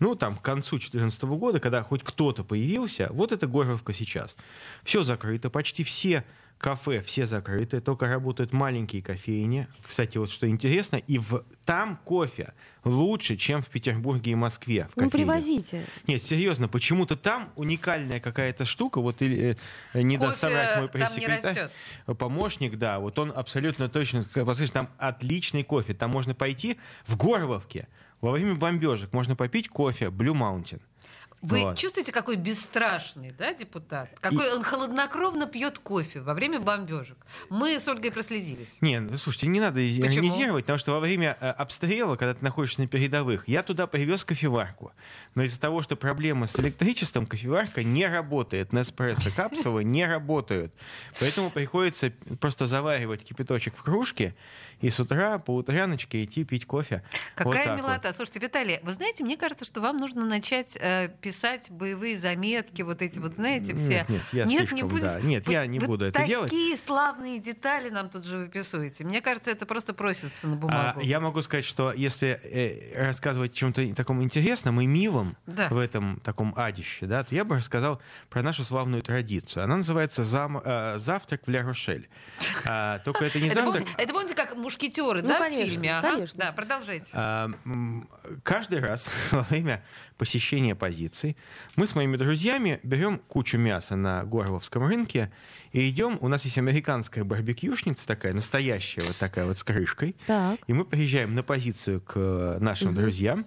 Ну, 0.00 0.16
там, 0.16 0.36
к 0.36 0.42
концу 0.42 0.78
2014 0.78 1.22
года, 1.22 1.60
когда 1.60 1.84
хоть 1.84 2.02
кто-то 2.02 2.42
появился, 2.42 3.10
вот 3.12 3.30
это 3.30 3.46
Горловка 3.46 3.92
сейчас. 3.92 4.36
Все 4.82 5.04
закрыто, 5.04 5.50
почти 5.50 5.84
все 5.84 6.24
кафе 6.58 7.00
все 7.02 7.26
закрыты, 7.26 7.80
только 7.80 8.08
работают 8.08 8.52
маленькие 8.52 9.02
кофейни. 9.02 9.66
Кстати, 9.86 10.16
вот 10.18 10.30
что 10.30 10.48
интересно, 10.48 10.96
и 10.96 11.18
в, 11.18 11.44
там 11.66 11.96
кофе 12.04 12.54
лучше, 12.84 13.36
чем 13.36 13.60
в 13.60 13.68
Петербурге 13.68 14.32
и 14.32 14.34
Москве. 14.34 14.84
В 14.84 14.96
Ну, 14.96 15.04
кофейнях. 15.10 15.12
привозите. 15.12 15.84
Нет, 16.06 16.22
серьезно, 16.22 16.68
почему-то 16.68 17.16
там 17.16 17.50
уникальная 17.56 18.20
какая-то 18.20 18.64
штука, 18.64 19.00
вот 19.00 19.20
или, 19.22 19.56
э, 19.92 20.02
не 20.02 20.16
даст 20.16 20.40
Кофе 20.40 20.54
соврать 20.54 20.78
мой 20.78 20.88
там 20.88 21.00
не 21.00 21.06
пресс-секретарь, 21.06 21.56
растет. 22.06 22.18
помощник, 22.18 22.76
да, 22.78 22.98
вот 22.98 23.18
он 23.18 23.32
абсолютно 23.34 23.88
точно, 23.88 24.24
послушай, 24.32 24.70
там 24.72 24.88
отличный 24.98 25.64
кофе, 25.64 25.92
там 25.94 26.10
можно 26.10 26.34
пойти 26.34 26.78
в 27.06 27.16
Горловке, 27.16 27.88
во 28.20 28.30
время 28.32 28.54
бомбежек 28.54 29.12
можно 29.12 29.36
попить 29.36 29.68
кофе 29.68 30.06
Blue 30.06 30.32
Mountain. 30.34 30.80
Вы 31.44 31.60
Вот. 31.60 31.76
чувствуете, 31.78 32.10
какой 32.10 32.36
бесстрашный, 32.36 33.32
да, 33.32 33.52
депутат? 33.52 34.08
Какой 34.20 34.50
он 34.54 34.62
холоднокровно 34.62 35.46
пьет 35.46 35.78
кофе 35.78 36.22
во 36.22 36.32
время 36.32 36.58
бомбежек. 36.58 37.18
Мы 37.50 37.78
с 37.78 37.86
Ольгой 37.86 38.10
проследились. 38.12 38.78
Не, 38.80 39.00
ну, 39.00 39.18
слушайте, 39.18 39.48
не 39.48 39.60
надо 39.60 39.86
иронизировать, 39.86 40.64
потому 40.64 40.78
что 40.78 40.92
во 40.92 41.00
время 41.00 41.36
э, 41.38 41.50
обстрела, 41.50 42.16
когда 42.16 42.32
ты 42.32 42.42
находишься 42.42 42.80
на 42.80 42.86
передовых, 42.86 43.46
я 43.46 43.62
туда 43.62 43.86
привез 43.86 44.24
кофеварку. 44.24 44.92
Но 45.34 45.42
из-за 45.42 45.60
того, 45.60 45.82
что 45.82 45.96
проблема 45.96 46.46
с 46.46 46.58
электричеством, 46.58 47.26
кофеварка 47.26 47.82
не 47.84 48.06
работает. 48.06 48.72
Неспрессо 48.72 49.30
капсулы 49.30 49.84
не 49.84 50.06
работают. 50.06 50.72
Поэтому 51.20 51.50
приходится 51.50 52.10
просто 52.40 52.66
заваривать 52.66 53.22
кипяточек 53.22 53.76
в 53.76 53.82
кружке 53.82 54.34
и 54.80 54.88
с 54.88 54.98
утра 54.98 55.38
по 55.38 55.54
утряночке 55.54 56.24
идти 56.24 56.44
пить 56.44 56.66
кофе. 56.66 57.02
Какая 57.34 57.68
вот. 57.68 57.76
милота. 57.76 58.14
Слушайте, 58.14 58.40
Виталий, 58.40 58.80
вы 58.82 58.94
знаете, 58.94 59.24
мне 59.24 59.36
кажется, 59.36 59.66
что 59.66 59.82
вам 59.82 59.98
нужно 59.98 60.24
начать 60.24 60.76
э, 60.80 61.10
писать 61.20 61.33
боевые 61.70 62.16
заметки, 62.18 62.82
вот 62.82 63.02
эти 63.02 63.18
вот, 63.18 63.34
знаете, 63.34 63.74
все. 63.74 64.06
Нет, 64.08 64.08
нет, 64.08 64.22
я 64.32 64.44
не 64.44 64.58
слишком, 64.58 64.88
будете. 64.88 65.06
да. 65.06 65.20
Нет, 65.20 65.46
Вы- 65.46 65.52
я 65.52 65.66
не 65.66 65.78
вы 65.78 65.86
буду 65.86 66.04
это 66.06 66.24
делать. 66.26 66.50
Такие 66.50 66.76
славные 66.76 67.38
детали 67.38 67.90
нам 67.90 68.08
тут 68.08 68.24
же 68.24 68.38
выписываете. 68.38 69.04
Мне 69.04 69.20
кажется, 69.20 69.50
это 69.50 69.66
просто 69.66 69.94
просится 69.94 70.48
на 70.48 70.54
А, 70.54 70.56
бумагу. 70.56 71.00
я 71.00 71.20
могу 71.20 71.42
сказать, 71.42 71.64
что 71.64 71.92
если 71.92 72.40
э, 72.42 73.06
рассказывать 73.06 73.52
о 73.52 73.54
чем-то 73.56 73.94
таком 73.94 74.22
интересном 74.22 74.80
и 74.80 74.86
милом 74.86 75.36
Да. 75.46 75.68
в 75.68 75.78
этом 75.78 76.20
таком 76.20 76.54
адище, 76.56 77.06
да, 77.06 77.24
то 77.24 77.34
я 77.34 77.44
бы 77.44 77.56
рассказал 77.56 78.00
про 78.30 78.42
нашу 78.42 78.64
славную 78.64 79.02
традицию. 79.02 79.64
Она 79.64 79.76
называется 79.76 80.22
зам- 80.22 80.62
э, 80.64 80.98
«Завтрак 80.98 81.42
в 81.46 81.50
Ля-Рошель». 81.50 82.08
А, 82.66 82.98
только 83.00 83.24
это 83.24 83.40
не 83.40 83.50
завтрак. 83.50 83.84
это 83.98 84.12
помните, 84.12 84.34
как 84.34 84.56
мушкетеры, 84.56 85.22
Ну, 85.22 85.28
да, 85.28 85.36
в 85.36 85.38
конечно, 85.42 85.70
фильме? 85.72 86.00
Конечно. 86.02 86.38
Да, 86.46 86.52
продолжайте. 86.52 87.08
Каждый 88.42 88.80
раз 88.80 89.10
во 89.30 89.42
время 89.42 89.82
посещения 90.16 90.74
позиций 90.74 91.36
мы 91.76 91.86
с 91.86 91.94
моими 91.94 92.16
друзьями 92.16 92.80
берем 92.82 93.18
кучу 93.18 93.58
мяса 93.58 93.96
на 93.96 94.24
Горловском 94.24 94.84
рынке 94.84 95.30
и 95.72 95.88
идем. 95.88 96.18
У 96.20 96.28
нас 96.28 96.44
есть 96.44 96.58
американская 96.58 97.24
барбекюшница 97.24 98.06
такая, 98.06 98.32
настоящая, 98.32 99.02
вот 99.02 99.16
такая 99.16 99.46
вот 99.46 99.58
с 99.58 99.64
крышкой. 99.64 100.16
Так. 100.26 100.60
И 100.66 100.72
мы 100.72 100.84
приезжаем 100.84 101.34
на 101.34 101.42
позицию 101.42 102.00
к 102.00 102.58
нашим 102.60 102.94
друзьям, 102.94 103.46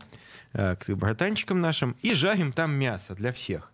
э, 0.54 0.76
к 0.76 0.90
братанчикам 0.96 1.62
нашим, 1.62 1.96
и 2.02 2.14
жарим 2.14 2.52
там 2.52 2.74
мясо 2.74 3.16
для 3.16 3.32
всех. 3.34 3.72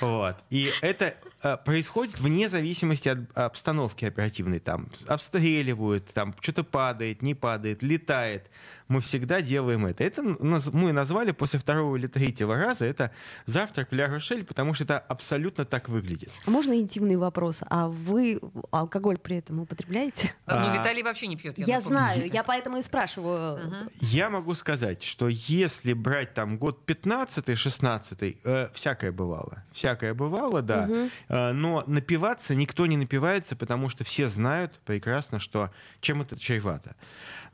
Вот. 0.00 0.36
И 0.50 0.70
это 0.82 1.06
э, 1.06 1.14
происходит 1.54 2.18
вне 2.18 2.48
зависимости 2.48 3.08
от 3.08 3.18
обстановки 3.36 4.04
оперативной. 4.04 4.58
Там 4.58 4.88
обстреливают, 5.06 6.06
там 6.12 6.34
что-то 6.40 6.64
падает, 6.64 7.22
не 7.22 7.34
падает, 7.34 7.82
летает. 7.82 8.50
Мы 8.88 9.00
всегда 9.00 9.40
делаем 9.40 9.84
это. 9.86 10.04
Это 10.04 10.22
мы 10.22 10.92
назвали 10.92 11.32
после 11.32 11.58
второго 11.58 11.96
или 11.96 12.06
третьего 12.06 12.56
раза 12.56 12.84
это 12.86 13.10
завтрак 13.44 13.88
Ля 13.92 14.06
Рошель, 14.06 14.44
потому 14.44 14.74
что 14.74 14.84
это 14.84 14.98
абсолютно 14.98 15.64
так 15.64 15.88
выглядит. 15.88 16.30
А 16.46 16.50
Можно 16.50 16.74
интимный 16.78 17.16
вопрос? 17.16 17.62
А 17.68 17.88
вы 17.88 18.40
алкоголь 18.70 19.18
при 19.18 19.38
этом 19.38 19.60
употребляете? 19.60 20.32
Ну, 20.46 20.54
А. 20.54 20.72
Виталий 20.78 21.02
вообще 21.02 21.26
не 21.26 21.36
пьет. 21.36 21.58
Я, 21.58 21.76
напомню. 21.78 21.88
знаю, 21.98 22.30
я 22.32 22.44
поэтому 22.44 22.76
и 22.76 22.82
спрашиваю. 22.82 23.90
Я 24.00 24.30
могу 24.30 24.54
сказать, 24.54 25.02
что 25.02 25.26
если 25.28 25.92
брать 25.92 26.34
там 26.34 26.56
год 26.56 26.78
15-16, 26.86 28.38
э, 28.44 28.68
всякое 28.72 29.10
бывало. 29.12 29.64
Всякое 29.72 30.14
бывало, 30.14 30.62
да. 30.62 30.88
Э, 30.88 31.08
но 31.52 31.84
напиваться 31.86 32.54
никто 32.54 32.86
не 32.86 32.96
напивается, 32.96 33.56
потому 33.56 33.88
что 33.88 34.04
все 34.04 34.28
знают 34.28 34.80
прекрасно, 34.84 35.38
что 35.38 35.70
чем 36.00 36.22
это 36.22 36.38
чревато. 36.38 36.96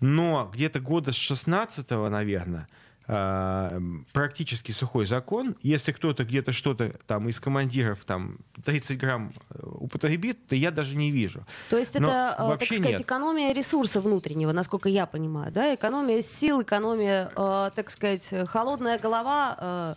Но 0.01 0.51
где-то 0.53 0.81
года 0.81 1.13
с 1.13 1.17
16 1.17 1.91
наверное, 1.91 2.69
э, 3.07 3.81
практически 4.13 4.73
сухой 4.73 5.07
закон. 5.07 5.57
Если 5.63 5.93
кто-то 5.93 6.25
где-то 6.25 6.53
что-то 6.53 6.93
там 7.07 7.29
из 7.29 7.41
командиров 7.41 8.05
там 8.05 8.39
30 8.65 8.99
грамм 8.99 9.33
э, 9.51 9.59
употребит, 9.63 10.47
то 10.47 10.57
я 10.57 10.71
даже 10.71 10.97
не 10.97 11.11
вижу. 11.11 11.45
То 11.71 11.79
есть 11.79 11.99
Но 11.99 12.09
это, 12.09 12.37
э, 12.39 12.59
так 12.59 12.65
сказать, 12.67 12.91
нет. 12.93 13.01
экономия 13.01 13.53
ресурса 13.53 14.01
внутреннего, 14.01 14.53
насколько 14.53 14.89
я 14.89 15.07
понимаю, 15.07 15.53
да? 15.53 15.75
Экономия 15.75 16.23
сил, 16.23 16.63
экономия, 16.63 17.31
э, 17.35 17.71
так 17.75 17.91
сказать, 17.91 18.33
холодная 18.49 18.99
голова. 18.99 19.97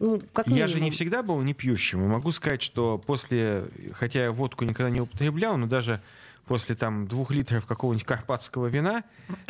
Ну, 0.00 0.20
как 0.32 0.48
Я 0.48 0.66
же 0.66 0.80
не 0.80 0.90
всегда 0.90 1.22
был 1.22 1.40
не 1.42 1.52
пьющим. 1.52 2.02
И 2.02 2.08
могу 2.08 2.32
сказать, 2.32 2.62
что 2.62 2.98
после, 2.98 3.64
хотя 3.92 4.24
я 4.24 4.32
водку 4.32 4.64
никогда 4.64 4.90
не 4.90 5.02
употреблял, 5.02 5.58
но 5.58 5.66
даже 5.66 6.00
после 6.46 6.74
там 6.74 7.06
двух 7.06 7.30
литров 7.30 7.66
какого-нибудь 7.66 8.06
карпатского 8.06 8.66
вина, 8.66 9.04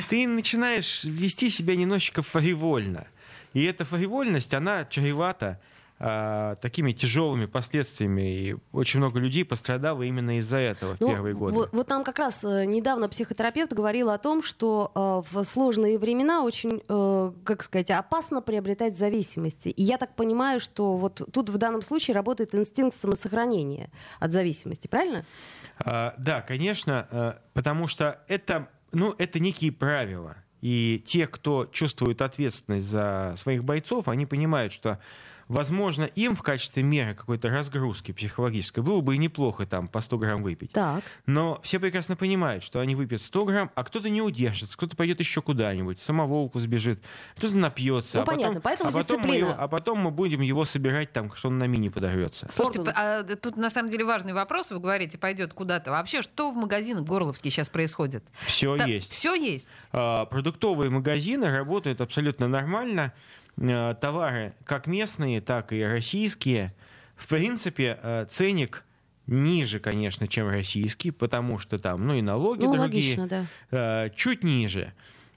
ты 0.08 0.26
начинаешь 0.26 1.04
вести 1.04 1.50
себя 1.50 1.76
немножечко 1.76 2.22
фривольно. 2.22 3.06
И 3.54 3.62
эта 3.62 3.84
фривольность, 3.84 4.52
она 4.52 4.84
чревата 4.84 5.60
а, 6.02 6.54
такими 6.56 6.92
тяжелыми 6.92 7.44
последствиями. 7.44 8.22
И 8.22 8.56
очень 8.72 9.00
много 9.00 9.20
людей 9.20 9.44
пострадало 9.44 10.02
именно 10.02 10.38
из-за 10.38 10.56
этого 10.56 10.96
в 10.96 11.00
Ну, 11.00 11.08
первые 11.08 11.34
годы. 11.34 11.54
Вот, 11.54 11.68
вот 11.72 11.88
нам 11.90 12.04
как 12.04 12.18
раз 12.18 12.42
э, 12.42 12.64
недавно 12.64 13.06
психотерапевт 13.06 13.74
говорил 13.74 14.08
о 14.08 14.16
том, 14.16 14.42
что 14.42 14.92
э, 14.94 15.30
в 15.30 15.44
сложные 15.44 15.98
времена 15.98 16.42
очень, 16.42 16.82
э, 16.88 17.32
как 17.44 17.62
сказать, 17.62 17.90
опасно 17.90 18.40
приобретать 18.40 18.96
зависимости. 18.96 19.68
И 19.68 19.82
я 19.82 19.98
так 19.98 20.16
понимаю, 20.16 20.58
что 20.58 20.96
вот 20.96 21.20
тут 21.30 21.50
в 21.50 21.58
данном 21.58 21.82
случае 21.82 22.14
работает 22.14 22.54
инстинкт 22.54 22.96
самосохранения 22.96 23.90
от 24.20 24.32
зависимости, 24.32 24.88
правильно? 24.88 25.26
А, 25.84 26.14
Да, 26.16 26.40
конечно, 26.40 27.08
э, 27.10 27.32
потому 27.52 27.86
что 27.86 28.22
это, 28.26 28.70
ну, 28.92 29.14
это 29.18 29.38
некие 29.38 29.70
правила. 29.70 30.36
И 30.62 31.02
те, 31.06 31.26
кто 31.26 31.66
чувствует 31.66 32.22
ответственность 32.22 32.86
за 32.86 33.34
своих 33.36 33.64
бойцов, 33.64 34.08
они 34.08 34.24
понимают, 34.24 34.72
что 34.72 34.98
Возможно, 35.50 36.04
им 36.04 36.36
в 36.36 36.42
качестве 36.42 36.84
меры 36.84 37.12
какой-то 37.12 37.48
разгрузки 37.48 38.12
психологической 38.12 38.84
было 38.84 39.00
бы 39.00 39.16
и 39.16 39.18
неплохо 39.18 39.66
там 39.66 39.88
по 39.88 40.00
100 40.00 40.18
грамм 40.18 40.42
выпить. 40.44 40.70
Так. 40.70 41.02
Но 41.26 41.58
все 41.64 41.80
прекрасно 41.80 42.14
понимают, 42.14 42.62
что 42.62 42.78
они 42.78 42.94
выпьют 42.94 43.20
100 43.20 43.44
грамм, 43.46 43.70
а 43.74 43.82
кто-то 43.82 44.08
не 44.08 44.22
удержится, 44.22 44.76
кто-то 44.76 44.94
пойдет 44.94 45.18
еще 45.18 45.42
куда-нибудь, 45.42 46.00
самоволку 46.00 46.60
сбежит, 46.60 47.02
кто-то 47.36 47.56
напьется. 47.56 48.18
Ну, 48.18 48.22
а 48.22 48.26
потом, 48.26 48.38
понятно, 48.40 48.60
поэтому 48.60 48.90
а 48.90 48.92
потом, 48.92 49.16
мы 49.16 49.22
дисциплина. 49.26 49.48
его- 49.50 49.56
а 49.58 49.66
потом 49.66 49.98
мы 49.98 50.10
будем 50.12 50.40
его 50.40 50.64
собирать 50.64 51.12
там, 51.12 51.34
что 51.34 51.48
он 51.48 51.58
на 51.58 51.66
мини 51.66 51.88
подорвется. 51.88 52.48
Слушайте, 52.52 52.92
а 52.94 53.24
тут 53.24 53.56
на 53.56 53.70
самом 53.70 53.90
деле 53.90 54.04
важный 54.04 54.32
вопрос. 54.34 54.70
Вы 54.70 54.78
говорите, 54.78 55.18
пойдет 55.18 55.52
куда-то. 55.52 55.90
Вообще, 55.90 56.22
что 56.22 56.52
в 56.52 56.54
магазинах 56.54 57.02
Горловки 57.02 57.48
сейчас 57.48 57.68
происходит? 57.68 58.24
Все 58.42 58.76
есть. 58.86 59.10
Все 59.10 59.34
есть. 59.34 59.68
А, 59.90 60.26
Продуктовые 60.26 60.90
магазины 60.90 61.50
работают 61.50 62.00
абсолютно 62.00 62.46
нормально. 62.46 63.12
А, 63.60 63.94
Товары 63.94 64.54
как 64.64 64.86
местные, 64.86 65.40
так 65.40 65.72
и 65.72 65.82
российские. 65.84 66.74
В 67.16 67.28
принципе, 67.28 67.98
а, 68.02 68.24
ценник 68.24 68.84
ниже, 69.26 69.78
конечно, 69.78 70.26
чем 70.26 70.48
российский, 70.48 71.10
потому 71.10 71.58
что 71.58 71.78
там, 71.78 72.06
ну 72.06 72.14
и 72.14 72.22
налоги 72.22 72.64
Ну, 72.64 72.72
другие. 72.74 73.18
логично, 73.20 73.26
да. 73.28 73.46
А, 73.70 74.08
Чуть 74.10 74.42
ниже. 74.42 74.92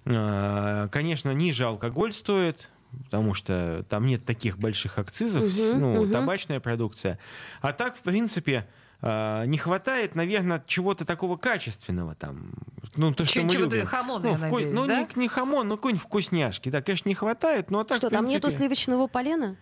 Конечно, 0.06 1.32
ниже 1.32 1.64
алкоголь 1.64 2.12
стоит, 2.12 2.70
потому 3.06 3.34
что 3.34 3.86
там 3.88 4.06
нет 4.06 4.26
таких 4.26 4.58
больших 4.58 4.98
акцизов, 5.00 5.44
Мгм, 5.46 5.80
ну, 5.80 6.02
мгм. 6.04 6.12
табачная 6.12 6.60
продукция. 6.60 7.20
А 7.62 7.72
так, 7.72 7.96
в 7.96 8.02
принципе, 8.02 8.68
не 9.04 9.58
хватает, 9.58 10.16
наверное, 10.16 10.64
чего-то 10.66 11.04
такого 11.04 11.36
качественного 11.36 12.16
там. 12.16 12.54
Ну, 12.96 13.14
то, 13.14 13.26
что 13.26 13.42
мы 13.42 13.54
любим. 13.54 13.86
хамона, 13.86 14.24
ну, 14.24 14.30
я 14.30 14.36
вку- 14.38 14.40
надеюсь, 14.52 14.74
ну, 14.74 14.88
да? 14.88 15.00
не, 15.02 15.08
не 15.16 15.28
хамон, 15.28 15.68
ну, 15.68 15.76
какой-нибудь 15.76 16.06
вкусняшки. 16.06 16.70
Да, 16.70 16.82
конечно, 16.82 17.10
не 17.10 17.16
хватает, 17.16 17.70
но 17.70 17.80
а 17.80 17.84
так, 17.84 17.98
Что, 17.98 18.10
там 18.10 18.24
нету 18.24 18.42
принципе, 18.44 18.60
сливочного 18.60 19.08
полена? 19.08 19.58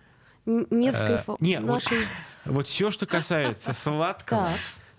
Невской 0.46 1.16
э, 1.16 1.24
фо- 1.26 1.38
не, 1.40 1.60
вот, 1.60 1.68
нашей... 1.68 1.98
вот 2.46 2.68
все, 2.68 2.92
что 2.92 3.06
касается 3.08 3.74
сладкого, 3.74 4.50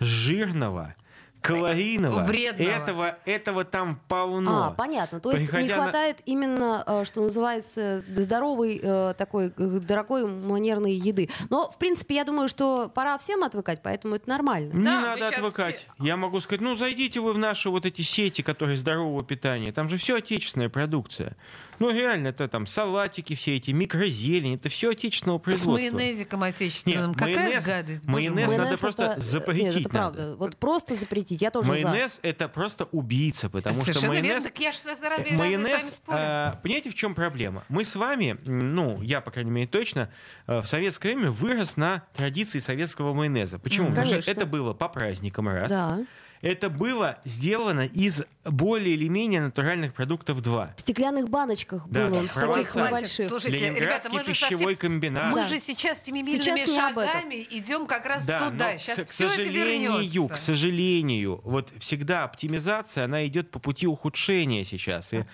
жирного, 0.01 0.95
калорийного, 1.43 2.21
Вредного. 2.25 2.71
этого, 2.71 3.19
этого 3.25 3.65
там 3.65 4.01
полно. 4.09 4.67
А, 4.69 4.71
понятно. 4.71 5.21
То 5.21 5.31
есть 5.33 5.43
не 5.43 5.49
Приходя 5.49 5.77
на- 5.77 5.83
хватает 5.83 6.19
именно, 6.25 6.85
э, 6.87 7.05
что 7.05 7.21
называется, 7.21 8.05
здоровой 8.17 8.81
э, 8.83 9.15
такой 9.19 9.49
э, 9.49 9.51
дорогой 9.81 10.27
манерной 10.27 10.93
еды. 10.93 11.29
Но, 11.51 11.71
в 11.71 11.79
принципе, 11.79 12.15
я 12.17 12.25
думаю, 12.25 12.49
что 12.49 12.91
пора 12.95 13.19
всем 13.19 13.43
отвыкать, 13.45 13.81
поэтому 13.83 14.15
это 14.15 14.29
нормально. 14.29 14.73
Не 14.73 14.85
Да, 14.85 15.01
надо 15.01 15.29
отвыкать. 15.29 15.89
Я 15.99 16.17
могу 16.17 16.41
сказать, 16.41 16.61
ну 16.61 16.77
зайдите 16.77 17.21
вы 17.21 17.33
в 17.33 17.39
наши 17.39 17.71
вот 17.71 17.87
эти 17.87 18.03
сети, 18.03 18.43
которые 18.43 18.77
здорового 18.77 19.25
питания. 19.25 19.73
Там 19.73 19.89
же 19.89 19.97
все 19.97 20.17
отечественная 20.17 20.69
продукция. 20.69 21.37
Ну 21.79 21.91
реально, 21.91 22.29
это 22.29 22.47
там 22.47 22.67
салатики 22.69 23.35
все 23.35 23.57
эти, 23.57 23.73
микрозелень, 23.73 24.55
это 24.55 24.69
все 24.69 24.91
отечественного 24.91 25.39
С 25.39 25.43
производства. 25.43 25.93
майонезиком 25.97 26.43
отечественным. 26.45 27.09
Нет, 27.09 27.19
Какая 27.19 27.35
майонез- 27.59 27.67
гадость. 27.67 28.05
майонез 28.05 28.33
мой. 28.35 28.43
надо 28.43 28.57
Майонез 28.63 28.79
просто 28.81 29.05
это- 29.05 29.21
запретить 29.21 29.65
Нет, 29.65 29.87
это 29.87 29.95
надо. 29.95 30.17
правда. 30.17 30.37
Вот 30.37 30.57
просто 30.59 30.95
запретить. 30.95 31.32
Я 31.41 31.51
тоже 31.51 31.67
за. 31.67 31.73
Майонез 31.89 32.21
это 32.23 32.49
просто 32.49 32.85
убийца, 32.93 33.49
потому 33.51 33.75
что 33.77 33.85
Совершенно 33.85 34.13
верно. 34.13 34.29
майонез 34.29 34.45
Так 34.45 34.59
я 34.59 34.73
же 34.73 34.79
разве, 34.87 35.09
разве 35.09 35.25
Э, 35.25 35.29
с 35.29 35.39
вами 35.39 35.57
Майонез, 35.57 35.95
спорю? 35.97 36.19
э, 36.21 36.53
понимаете, 36.63 36.91
в 36.91 36.95
чем 36.95 37.15
проблема? 37.15 37.65
Мы 37.69 37.85
с 37.85 37.97
вами, 37.97 38.37
ну, 38.47 39.01
я, 39.03 39.21
по 39.21 39.31
крайней 39.31 39.51
мере, 39.51 39.67
точно, 39.67 40.11
э, 40.47 40.61
в 40.61 40.67
советское 40.67 41.15
время 41.15 41.31
вырос 41.31 41.77
на 41.77 42.03
традиции 42.15 42.59
советского 42.59 43.15
майонеза. 43.15 43.59
Почему? 43.59 43.89
Потому 43.89 44.07
что 44.07 44.31
это 44.31 44.47
было 44.47 44.73
по 44.75 44.89
праздникам 44.89 45.49
раз. 45.49 45.71
Да. 45.71 46.01
Это 46.43 46.69
было 46.71 47.19
сделано 47.25 47.87
из 47.87 48.25
более 48.45 48.95
или 48.97 49.07
менее 49.07 49.41
натуральных 49.43 49.95
продуктов 49.95 50.43
два. 50.43 50.75
В 50.77 50.81
стеклянных 50.81 51.29
баночках 51.29 51.85
Да, 51.89 52.09
было, 52.09 52.23
да, 52.23 52.29
в 52.29 52.35
таких 52.55 52.75
небольших. 52.75 53.29
Слушайте, 53.29 53.71
ребята, 53.73 54.11
мы 54.11 54.19
же 54.19 54.25
пищевой 54.25 54.75
совсем... 54.75 54.77
комбинат. 54.77 55.31
Мы 55.31 55.37
Да. 55.43 55.49
же 55.49 55.61
сейчас 55.61 56.05
семимильными 56.05 56.67
шагами 56.67 57.47
идем 57.51 57.87
как 57.87 58.05
раз 58.07 58.27
Да, 58.27 58.51
туда. 58.51 58.73
но 58.73 58.77
Сейчас 58.79 58.97
к, 58.99 59.05
к 59.05 59.09
все 59.11 59.27
это 59.27 59.35
сожалению, 59.37 59.93
вернется. 59.93 60.35
к 60.35 60.39
сожалению, 60.39 61.41
вот 61.45 61.73
всегда 61.79 62.25
оптимизация, 62.25 63.05
она 63.05 63.25
идет 63.25 63.53
по 63.53 63.61
пути 63.61 63.87
ухудшения 63.87 64.65
сейчас. 64.65 65.13
И 65.13 65.25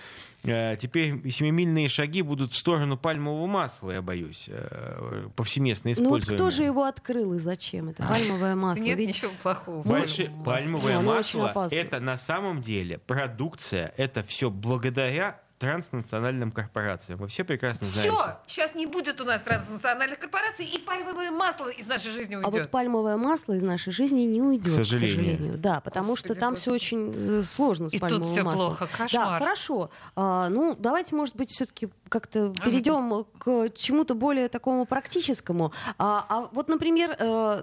теперь 0.43 1.31
семимильные 1.31 1.89
шаги 1.89 2.23
будут 2.23 2.53
в 2.53 2.57
сторону 2.57 2.97
пальмового 2.97 3.47
масла, 3.47 3.93
я 3.93 4.03
боюсь, 4.03 4.45
э, 4.49 5.29
повсеместно 5.35 5.91
Ну 5.97 6.11
вот 6.11 6.25
кто 6.25 6.51
же 6.51 6.65
его 6.65 6.85
открыл 6.85 7.35
и 7.35 7.39
зачем? 7.39 7.89
Это 7.89 8.03
пальмовое 8.07 8.55
масло. 8.55 8.83
Нет 8.83 8.99
Ведь 8.99 9.09
ничего 9.09 9.31
плохого. 9.43 9.83
Больше 9.83 10.31
Ну, 10.35 10.45
пальмовое 10.45 11.01
Ну, 11.01 11.11
очень 11.11 11.41
масло 11.41 11.69
это 11.71 12.01
на 12.01 12.19
самом 12.19 12.63
деле 12.63 12.99
продукция, 12.99 13.93
это 13.97 14.23
все 14.23 14.51
благодаря 14.51 15.41
транснациональным 15.59 16.53
корпорациям. 16.53 17.19
Вы 17.19 17.29
все 17.29 17.45
прекрасно 17.45 17.87
знаете. 17.87 18.11
Все, 18.11 18.37
сейчас 18.47 18.75
не 18.75 18.87
будет 18.87 19.21
у 19.21 19.25
нас 19.25 19.43
транснациональных 19.43 20.19
корпораций, 20.19 20.65
и 20.65 20.79
пальмовое 20.79 21.31
масло 21.31 21.69
из 21.69 21.87
нашей 21.87 22.13
жизни 22.13 22.35
А 22.37 22.41
вот 22.41 22.55
уйдет. 22.55 22.71
пальмовое 22.71 23.17
масло 23.17 23.53
из 23.55 23.63
нашей 23.63 23.93
жизни 23.93 24.21
не 24.23 24.41
уйдет, 24.41 24.67
К 24.67 24.69
к 24.69 24.85
сожалению. 24.85 25.17
сожалению. 25.17 25.59
Да, 25.59 25.81
потому 25.81 26.09
Господи, 26.09 26.33
что 26.35 26.41
там 26.41 26.55
господи. 26.55 26.61
все 26.63 26.73
очень 26.73 27.13
э, 27.41 27.43
сложно 27.43 27.91
с 27.91 27.93
И 27.95 27.99
тут 27.99 28.09
пальмовым 28.09 28.45
маслом. 28.45 28.67
плохо, 28.77 28.89
Да, 28.91 28.97
кошмар. 29.05 29.39
хорошо. 29.41 29.91
А, 30.17 30.49
ну, 30.49 30.77
давайте, 30.79 31.15
может 31.17 31.35
быть, 31.37 31.51
все-таки 31.51 31.89
как-то 32.09 32.53
перейдем 32.65 33.25
к 33.39 33.71
чему-то 33.75 34.15
более 34.15 34.49
такому 34.49 34.87
практическому. 34.87 35.73
А, 35.99 36.25
а 36.29 36.49
вот, 36.53 36.69
например, 36.69 37.17
э, 37.19 37.63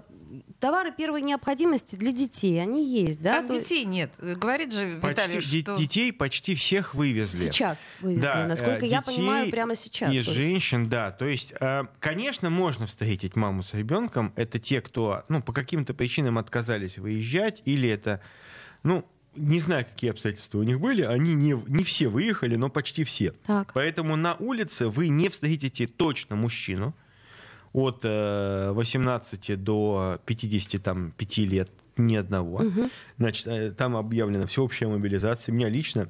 товары 0.60 0.92
первой 0.92 1.22
необходимости 1.22 1.96
для 1.96 2.12
детей, 2.12 2.60
они 2.60 2.84
есть, 2.84 3.20
да? 3.20 3.40
Как 3.40 3.48
То- 3.48 3.58
детей 3.58 3.84
нет. 3.84 4.12
Говорит 4.18 4.72
же 4.72 4.98
Почти, 5.00 5.08
Виталий, 5.22 5.40
де- 5.40 5.60
что... 5.60 5.76
детей 5.76 6.12
почти 6.12 6.54
всех 6.54 6.94
вывезли. 6.94 7.46
Сейчас 7.46 7.78
вывезли, 8.00 8.22
Да, 8.22 8.46
насколько 8.46 8.84
э, 8.84 8.88
я 8.88 9.00
детей 9.00 9.16
понимаю, 9.16 9.50
прямо 9.50 9.76
сейчас. 9.76 10.12
И 10.12 10.20
женщин, 10.20 10.88
да. 10.88 11.10
То 11.10 11.26
есть, 11.26 11.52
э, 11.60 11.84
конечно, 12.00 12.50
можно 12.50 12.86
встретить 12.86 13.36
маму 13.36 13.62
с 13.62 13.74
ребенком. 13.74 14.32
Это 14.36 14.58
те, 14.58 14.80
кто 14.80 15.22
ну, 15.28 15.42
по 15.42 15.52
каким-то 15.52 15.94
причинам 15.94 16.38
отказались 16.38 16.98
выезжать, 16.98 17.62
или 17.64 17.88
это, 17.88 18.20
ну, 18.82 19.04
не 19.36 19.60
знаю, 19.60 19.84
какие 19.84 20.10
обстоятельства 20.10 20.58
у 20.58 20.62
них 20.62 20.80
были, 20.80 21.02
они 21.02 21.34
не, 21.34 21.52
не 21.66 21.84
все 21.84 22.08
выехали, 22.08 22.56
но 22.56 22.68
почти 22.68 23.04
все. 23.04 23.32
Так. 23.46 23.72
Поэтому 23.74 24.16
на 24.16 24.34
улице 24.34 24.88
вы 24.88 25.08
не 25.08 25.28
встретите 25.28 25.86
точно 25.86 26.36
мужчину 26.36 26.94
от 27.72 28.00
э, 28.04 28.70
18 28.72 29.62
до 29.62 30.20
55 30.24 31.38
лет, 31.38 31.70
ни 31.96 32.16
одного. 32.16 32.62
Значит, 33.18 33.46
э, 33.46 33.70
там 33.72 33.96
объявлена 33.96 34.46
всеобщая 34.46 34.88
мобилизация. 34.88 35.52
Меня 35.52 35.68
лично 35.68 36.08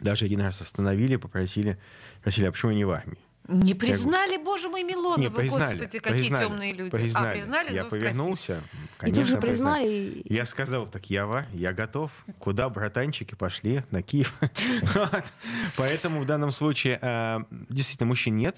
даже 0.00 0.24
один 0.24 0.40
раз 0.40 0.60
остановили, 0.60 1.16
попросили, 1.16 1.78
спросили, 2.20 2.46
а 2.46 2.52
почему 2.52 2.72
я 2.72 2.76
не 2.76 2.84
в 2.84 2.90
армии? 2.90 3.18
Не 3.48 3.74
признали, 3.74 4.36
боже 4.36 4.68
мой, 4.68 4.84
Милоновы, 4.84 5.22
Не, 5.22 5.30
признали. 5.30 5.72
господи, 5.78 5.98
какие 5.98 6.18
признали, 6.28 6.44
темные 6.46 6.72
люди. 6.72 6.90
Признали. 6.90 7.26
А, 7.28 7.32
признали? 7.32 7.74
Я 7.74 7.84
Ну, 7.84 7.90
повернулся. 7.90 8.62
И 8.74 8.96
конечно, 8.98 9.24
же 9.24 9.38
признали. 9.38 9.84
признали. 9.84 10.22
и- 10.24 10.32
Я 10.34 10.46
сказал, 10.46 10.86
так 10.86 11.10
я, 11.10 11.26
ва, 11.26 11.46
я 11.52 11.72
готов. 11.72 12.24
Куда, 12.38 12.68
братанчики, 12.68 13.34
пошли 13.34 13.82
на 13.90 14.02
Киев. 14.02 14.32
Поэтому 15.76 16.20
в 16.20 16.26
данном 16.26 16.50
случае 16.50 16.98
э, 17.02 17.40
действительно 17.68 18.08
мужчин 18.08 18.36
нет. 18.36 18.56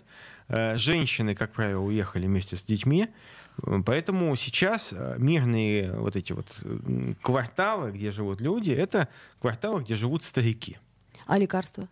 Э, 0.48 0.76
Женщины, 0.76 1.34
как 1.34 1.52
правило, 1.52 1.80
уехали 1.82 2.26
вместе 2.26 2.56
с 2.56 2.62
детьми. 2.62 3.08
Поэтому 3.86 4.34
сейчас 4.36 4.92
э, 4.92 5.14
мирные 5.18 5.92
вот 5.92 6.16
эти 6.16 6.32
вот 6.32 6.46
кварталы, 7.22 7.92
где 7.92 8.10
живут 8.10 8.40
люди, 8.40 8.72
это 8.72 9.08
кварталы, 9.40 9.82
где 9.82 9.94
живут 9.94 10.24
старики. 10.24 10.76
А 11.26 11.38
лекарства? 11.38 11.88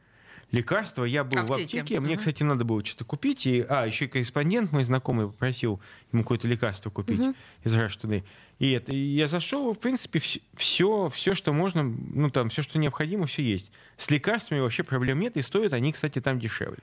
Лекарства 0.52 1.04
я 1.04 1.24
был 1.24 1.44
в 1.44 1.52
Аптеки. 1.52 1.78
аптеке, 1.78 1.98
мне, 2.00 2.10
Мгм. 2.12 2.18
кстати, 2.18 2.42
надо 2.42 2.64
было 2.66 2.84
что-то 2.84 3.04
купить. 3.06 3.46
И, 3.46 3.64
а, 3.68 3.86
еще 3.86 4.04
и 4.04 4.08
корреспондент 4.08 4.70
мой 4.70 4.84
знакомый 4.84 5.26
попросил 5.26 5.80
ему 6.12 6.22
какое-то 6.22 6.46
лекарство 6.46 6.90
купить 6.90 7.22
из 7.64 7.74
Rush 7.74 7.98
Today. 8.00 8.22
И 8.58 8.70
это, 8.72 8.92
и 8.92 8.98
я 8.98 9.28
зашел, 9.28 9.72
в 9.72 9.78
принципе, 9.78 10.20
все, 10.54 11.08
все, 11.08 11.34
что 11.34 11.52
можно, 11.54 11.82
ну 11.82 12.28
там, 12.30 12.50
все, 12.50 12.60
что 12.62 12.78
необходимо, 12.78 13.26
все 13.26 13.42
есть. 13.42 13.72
С 13.96 14.10
лекарствами 14.10 14.60
вообще 14.60 14.82
проблем 14.84 15.20
нет, 15.20 15.36
и 15.38 15.42
стоят 15.42 15.72
они, 15.72 15.90
кстати, 15.90 16.20
там 16.20 16.38
дешевле. 16.38 16.78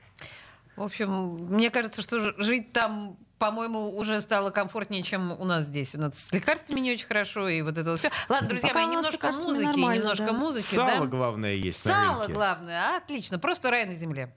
В 0.75 0.81
общем, 0.81 1.35
мне 1.49 1.69
кажется, 1.69 2.01
что 2.01 2.33
жить 2.41 2.73
там, 2.73 3.17
по-моему, 3.39 3.95
уже 3.97 4.21
стало 4.21 4.51
комфортнее, 4.51 5.01
чем 5.01 5.31
у 5.31 5.45
нас 5.45 5.63
здесь. 5.63 5.95
У 5.95 5.97
нас 5.97 6.13
с 6.29 6.33
лекарствами 6.33 6.81
не 6.81 6.91
очень 6.91 7.07
хорошо, 7.07 7.47
и 7.47 7.61
вот 7.61 7.77
это 7.77 7.91
вот 7.91 7.99
все. 7.99 8.11
Ладно, 8.27 8.49
друзья 8.49 8.69
Пока 8.69 8.85
мои, 8.85 8.95
немножко 8.95 9.31
музыки, 9.31 9.79
немножко 9.79 10.25
да. 10.25 10.33
музыки, 10.33 10.63
Сало, 10.63 10.99
да? 11.01 11.05
главное, 11.05 11.53
есть 11.55 11.83
на 11.85 11.91
Сало 11.91 12.19
рынке. 12.19 12.33
главное, 12.33 12.97
отлично, 12.97 13.39
просто 13.39 13.71
рай 13.71 13.85
на 13.85 13.93
земле. 13.95 14.33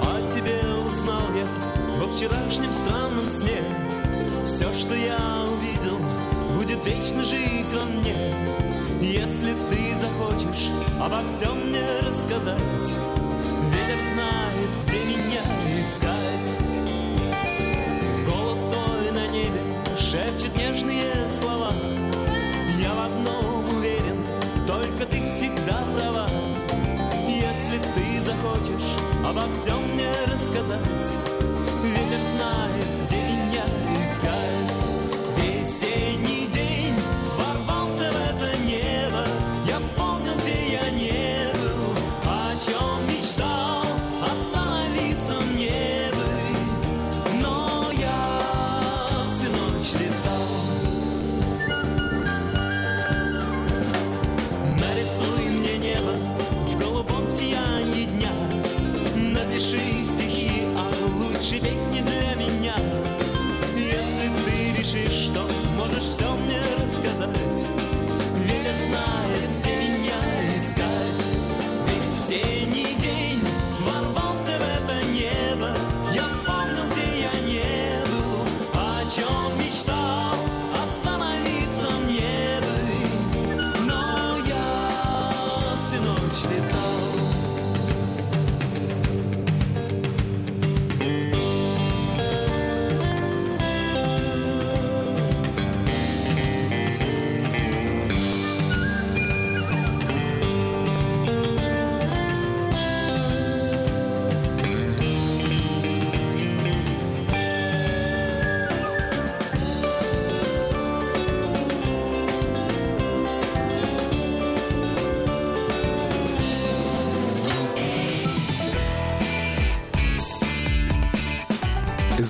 О 0.00 0.28
тебе 0.34 0.60
узнал 0.88 1.22
я 1.34 1.46
во 2.00 2.08
вчерашнем 2.14 2.72
странном 2.72 3.28
сне 3.28 3.62
Все, 4.46 4.72
что 4.74 4.94
я 4.94 5.18
увидел, 5.44 5.98
будет 6.56 6.84
вечно 6.84 7.24
жить 7.24 7.72
во 7.72 7.84
мне 7.84 8.32
Если 9.00 9.52
ты 9.68 9.98
захочешь 9.98 10.70
обо 11.00 11.26
всем 11.26 11.68
мне 11.68 11.84
рассказать 12.06 13.27
знает, 14.18 14.70
где 14.86 14.98
меня 15.04 15.44
искать. 15.80 16.50
Голос 18.26 18.58
твой 18.72 19.12
на 19.12 19.26
небе 19.28 19.60
шепчет 19.96 20.56
нежные 20.56 21.28
слова. 21.28 21.72
Я 22.80 22.94
в 22.94 23.00
одном 23.06 23.76
уверен, 23.76 24.26
только 24.66 25.06
ты 25.06 25.24
всегда 25.24 25.84
права. 25.94 26.28
Если 27.28 27.78
ты 27.94 28.24
захочешь 28.24 28.90
обо 29.24 29.44
всем 29.52 29.80
мне 29.92 30.10
рассказать 30.32 31.08
Ветер 31.82 32.20
знает, 32.34 32.88
где 33.04 33.16
меня 33.16 33.64
искать. 34.02 34.82
Весенний 35.36 36.47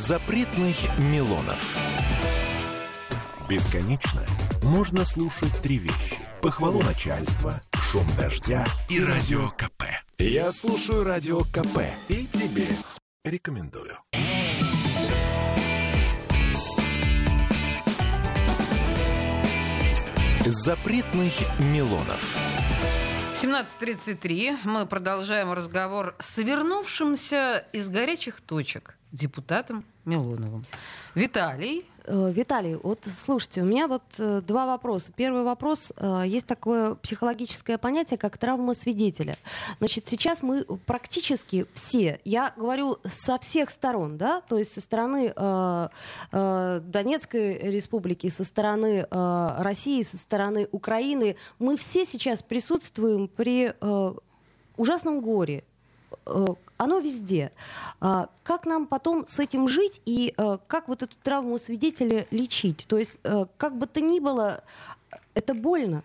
Запретных 0.09 0.75
Милонов. 1.13 1.77
Бесконечно 3.47 4.25
можно 4.63 5.05
слушать 5.05 5.53
три 5.63 5.77
вещи. 5.77 6.17
Похвалу 6.41 6.83
начальства, 6.83 7.61
шум 7.75 8.07
дождя 8.17 8.67
и 8.89 9.05
радио 9.05 9.51
КП. 9.51 9.83
Я 10.19 10.51
слушаю 10.51 11.05
радио 11.05 11.41
КП 11.41 11.83
и 12.09 12.27
тебе 12.27 12.69
рекомендую. 13.23 13.99
Запретных 20.41 21.35
Милонов. 21.59 22.35
17.33. 23.35 24.57
Мы 24.65 24.87
продолжаем 24.87 25.53
разговор 25.53 26.17
с 26.19 26.39
вернувшимся 26.39 27.67
из 27.75 27.91
горячих 27.91 28.41
точек 28.41 28.99
депутатом 29.13 29.85
Милоновым. 30.09 30.65
Виталий, 31.15 31.85
Э, 32.09 32.33
Виталий, 32.33 32.77
вот 32.83 33.01
слушайте, 33.05 33.61
у 33.63 33.67
меня 33.67 33.87
вот 33.87 34.03
э, 34.19 34.41
два 34.41 34.67
вопроса. 34.67 35.13
Первый 35.15 35.43
вопрос. 35.43 35.93
э, 35.97 36.23
Есть 36.27 36.47
такое 36.47 36.95
психологическое 36.95 37.77
понятие, 37.77 38.17
как 38.17 38.39
травма 38.39 38.75
свидетеля. 38.75 39.37
Значит, 39.79 40.09
сейчас 40.09 40.43
мы 40.43 40.65
практически 40.65 41.67
все, 41.75 42.19
я 42.25 42.55
говорю 42.57 42.99
со 43.05 43.39
всех 43.39 43.69
сторон, 43.69 44.17
да, 44.17 44.41
то 44.41 44.59
есть 44.59 44.73
со 44.73 44.81
стороны 44.81 45.33
э, 45.37 45.89
э, 46.33 46.81
Донецкой 46.83 47.59
республики, 47.71 48.29
со 48.29 48.45
стороны 48.45 49.07
э, 49.11 49.49
России, 49.59 50.01
со 50.03 50.17
стороны 50.17 50.67
Украины, 50.73 51.37
мы 51.59 51.77
все 51.77 52.07
сейчас 52.07 52.43
присутствуем 52.43 53.29
при 53.29 53.75
ужасном 54.77 55.21
горе. 55.21 55.65
Оно 56.79 57.01
везде. 57.01 57.51
А 58.01 58.31
Как 58.45 58.65
нам 58.65 58.87
потом 58.87 59.27
с 59.27 59.39
этим 59.41 59.69
жить 59.69 60.01
и 60.07 60.33
э, 60.37 60.59
как 60.69 60.89
вот 60.89 61.03
эту 61.03 61.17
травму 61.19 61.59
свидетеля 61.59 62.27
лечить? 62.31 62.87
То 62.89 62.97
есть, 62.97 63.19
э, 63.25 63.47
как 63.57 63.77
бы 63.77 63.87
то 63.87 64.01
ни 64.01 64.21
было, 64.21 64.63
это 65.35 65.55
больно. 65.55 66.05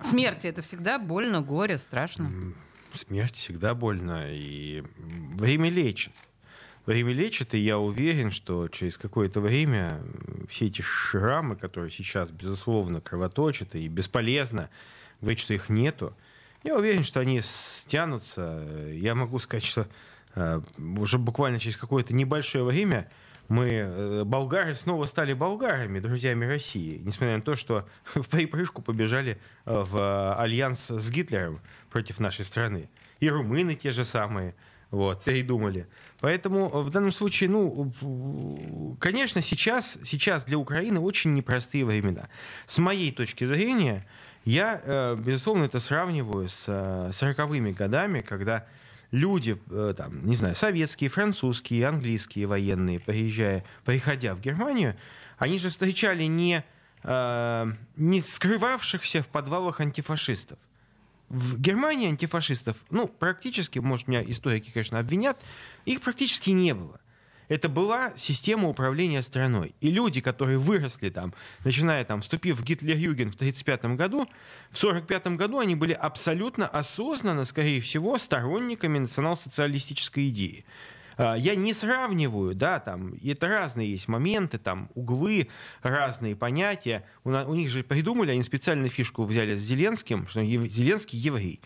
Смерти 0.00 0.48
это 0.48 0.62
всегда 0.62 0.98
больно, 0.98 1.40
горе, 1.40 1.78
страшно. 1.78 2.30
Смерть 2.92 3.36
всегда 3.36 3.74
больно, 3.74 4.26
и 4.28 4.82
время 4.96 5.70
лечит. 5.70 6.12
Время 6.84 7.12
лечит, 7.12 7.54
и 7.54 7.58
я 7.58 7.78
уверен, 7.78 8.30
что 8.30 8.68
через 8.68 8.98
какое-то 8.98 9.40
время 9.40 10.02
все 10.48 10.66
эти 10.66 10.82
шрамы, 10.82 11.56
которые 11.56 11.90
сейчас, 11.90 12.30
безусловно, 12.30 13.00
кровоточат 13.00 13.74
и 13.74 13.88
бесполезно 13.88 14.70
говорить, 15.20 15.40
что 15.40 15.54
их 15.54 15.68
нету, 15.68 16.14
я 16.66 16.76
уверен, 16.76 17.04
что 17.04 17.20
они 17.20 17.40
стянутся. 17.40 18.66
Я 18.92 19.14
могу 19.14 19.38
сказать, 19.38 19.64
что 19.64 19.86
э, 20.34 20.60
уже 20.78 21.18
буквально 21.18 21.60
через 21.60 21.76
какое-то 21.76 22.12
небольшое 22.12 22.64
время 22.64 23.08
мы, 23.48 23.68
э, 23.68 24.24
болгары, 24.24 24.74
снова 24.74 25.06
стали 25.06 25.32
болгарами, 25.32 26.00
друзьями 26.00 26.44
России, 26.44 27.00
несмотря 27.04 27.36
на 27.36 27.42
то, 27.42 27.54
что 27.54 27.88
в 28.14 28.28
припрыжку 28.28 28.82
побежали 28.82 29.38
э, 29.64 29.84
в 29.86 30.34
альянс 30.34 30.90
с 30.90 31.10
Гитлером 31.10 31.60
против 31.90 32.18
нашей 32.18 32.44
страны. 32.44 32.90
И 33.20 33.30
румыны 33.30 33.76
те 33.76 33.90
же 33.90 34.04
самые 34.04 34.54
вот, 34.90 35.22
передумали. 35.22 35.86
Поэтому 36.20 36.68
в 36.68 36.90
данном 36.90 37.12
случае, 37.12 37.50
ну, 37.50 38.96
конечно, 38.98 39.40
сейчас, 39.40 39.98
сейчас 40.04 40.44
для 40.44 40.58
Украины 40.58 40.98
очень 40.98 41.34
непростые 41.34 41.84
времена. 41.84 42.28
С 42.66 42.78
моей 42.78 43.12
точки 43.12 43.44
зрения, 43.44 44.06
я, 44.46 44.80
э, 44.82 45.16
безусловно, 45.16 45.64
это 45.64 45.80
сравниваю 45.80 46.48
с 46.48 46.68
40-ми 46.68 47.72
годами, 47.72 48.20
когда 48.20 48.64
люди, 49.10 49.60
э, 49.70 49.94
там, 49.96 50.24
не 50.24 50.36
знаю, 50.36 50.54
советские, 50.54 51.10
французские, 51.10 51.88
английские 51.88 52.46
военные, 52.46 53.00
приезжая, 53.00 53.64
приходя 53.84 54.36
в 54.36 54.40
Германию, 54.40 54.94
они 55.36 55.58
же 55.58 55.68
встречали 55.68 56.22
не, 56.24 56.64
э, 57.02 57.72
не 57.96 58.20
скрывавшихся 58.20 59.24
в 59.24 59.26
подвалах 59.26 59.80
антифашистов. 59.80 60.58
В 61.28 61.60
Германии 61.60 62.08
антифашистов, 62.08 62.84
ну, 62.88 63.08
практически, 63.08 63.80
может, 63.80 64.06
меня 64.06 64.22
историки, 64.22 64.70
конечно, 64.70 65.00
обвинят, 65.00 65.36
их 65.86 66.00
практически 66.02 66.50
не 66.50 66.72
было 66.72 67.00
это 67.48 67.68
была 67.68 68.12
система 68.16 68.68
управления 68.68 69.22
страной. 69.22 69.74
И 69.80 69.90
люди, 69.90 70.20
которые 70.20 70.58
выросли 70.58 71.10
там, 71.10 71.34
начиная 71.64 72.04
там, 72.04 72.20
вступив 72.20 72.58
в 72.58 72.64
Гитлер-Юген 72.64 73.30
в 73.30 73.34
1935 73.34 73.96
году, 73.96 74.26
в 74.70 74.82
1945 74.82 75.26
году 75.36 75.58
они 75.60 75.74
были 75.74 75.92
абсолютно 75.92 76.66
осознанно, 76.66 77.44
скорее 77.44 77.80
всего, 77.80 78.18
сторонниками 78.18 78.98
национал-социалистической 78.98 80.28
идеи. 80.28 80.64
А, 81.16 81.34
я 81.34 81.54
не 81.54 81.72
сравниваю, 81.72 82.54
да, 82.54 82.78
там, 82.78 83.14
это 83.24 83.48
разные 83.48 83.92
есть 83.92 84.08
моменты, 84.08 84.58
там, 84.58 84.90
углы, 84.94 85.48
разные 85.82 86.36
понятия. 86.36 87.04
У, 87.24 87.30
на, 87.30 87.46
у 87.46 87.54
них 87.54 87.70
же 87.70 87.82
придумали, 87.82 88.32
они 88.32 88.42
специально 88.42 88.88
фишку 88.88 89.24
взяли 89.24 89.56
с 89.56 89.60
Зеленским, 89.60 90.26
что 90.28 90.44
Зеленский 90.44 91.18
еврей. 91.18 91.60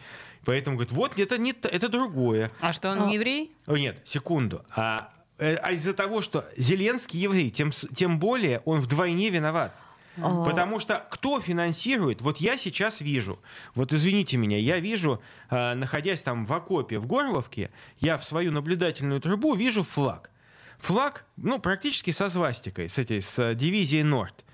Поэтому 0.44 0.76
говорят, 0.76 0.92
вот 0.92 1.18
это, 1.18 1.36
не, 1.36 1.50
это 1.50 1.88
другое. 1.88 2.50
А 2.60 2.72
что, 2.72 2.90
он 2.90 3.02
а, 3.02 3.10
еврей? 3.10 3.52
О, 3.66 3.76
нет, 3.76 4.00
секунду. 4.04 4.64
А 4.74 5.12
а 5.44 5.72
из-за 5.72 5.94
того, 5.94 6.20
что 6.20 6.44
Зеленский 6.56 7.18
еврей, 7.20 7.50
тем, 7.50 7.70
тем 7.70 8.18
более 8.18 8.60
он 8.64 8.80
вдвойне 8.80 9.30
виноват. 9.30 9.74
А. 10.16 10.44
Потому 10.44 10.80
что 10.80 11.06
кто 11.10 11.40
финансирует? 11.40 12.20
Вот 12.20 12.38
я 12.38 12.56
сейчас 12.56 13.00
вижу, 13.00 13.38
вот 13.74 13.92
извините 13.92 14.36
меня, 14.36 14.58
я 14.58 14.80
вижу, 14.80 15.22
э, 15.50 15.74
находясь 15.74 16.22
там 16.22 16.44
в 16.44 16.52
окопе 16.52 16.98
в 16.98 17.06
Горловке, 17.06 17.70
я 18.00 18.18
в 18.18 18.24
свою 18.24 18.52
наблюдательную 18.52 19.20
трубу 19.20 19.54
вижу 19.54 19.82
флаг. 19.82 20.30
Флаг, 20.78 21.26
ну, 21.36 21.58
практически 21.58 22.10
со 22.10 22.28
свастикой, 22.28 22.88
с 22.88 22.98
этой, 22.98 23.20
с 23.20 23.54
дивизией 23.54 24.02
Норд, 24.02 24.44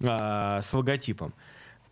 э, 0.00 0.60
с 0.62 0.72
логотипом. 0.72 1.34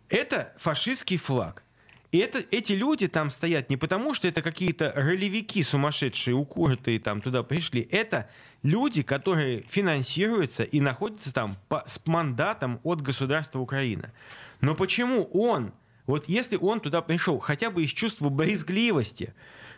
Это 0.09 0.53
фашистский 0.57 1.17
флаг. 1.17 1.63
И 2.11 2.19
это, 2.19 2.43
эти 2.51 2.71
люди 2.71 3.07
там 3.07 3.29
стоят 3.29 3.69
не 3.69 3.75
потому, 3.75 4.13
что 4.13 4.27
это 4.27 4.41
какие-то 4.41 4.93
ролевики 4.95 5.61
сумасшедшие, 5.61 6.35
укуртые 6.35 6.99
там 6.99 7.21
туда 7.21 7.43
пришли. 7.43 7.81
Это 7.91 8.29
люди, 8.63 9.03
которые 9.03 9.63
финансируются 9.67 10.63
и 10.63 10.79
находятся 10.79 11.33
там 11.33 11.57
по, 11.67 11.83
с 11.85 11.99
мандатом 12.05 12.79
от 12.83 13.01
государства 13.01 13.59
Украина. 13.59 14.13
Но 14.61 14.73
почему 14.73 15.25
он, 15.33 15.73
вот 16.05 16.29
если 16.29 16.55
он 16.55 16.79
туда 16.79 17.01
пришел 17.01 17.39
хотя 17.39 17.71
бы 17.71 17.83
из 17.83 17.89
чувства 17.89 18.29
брезгливости, 18.29 19.33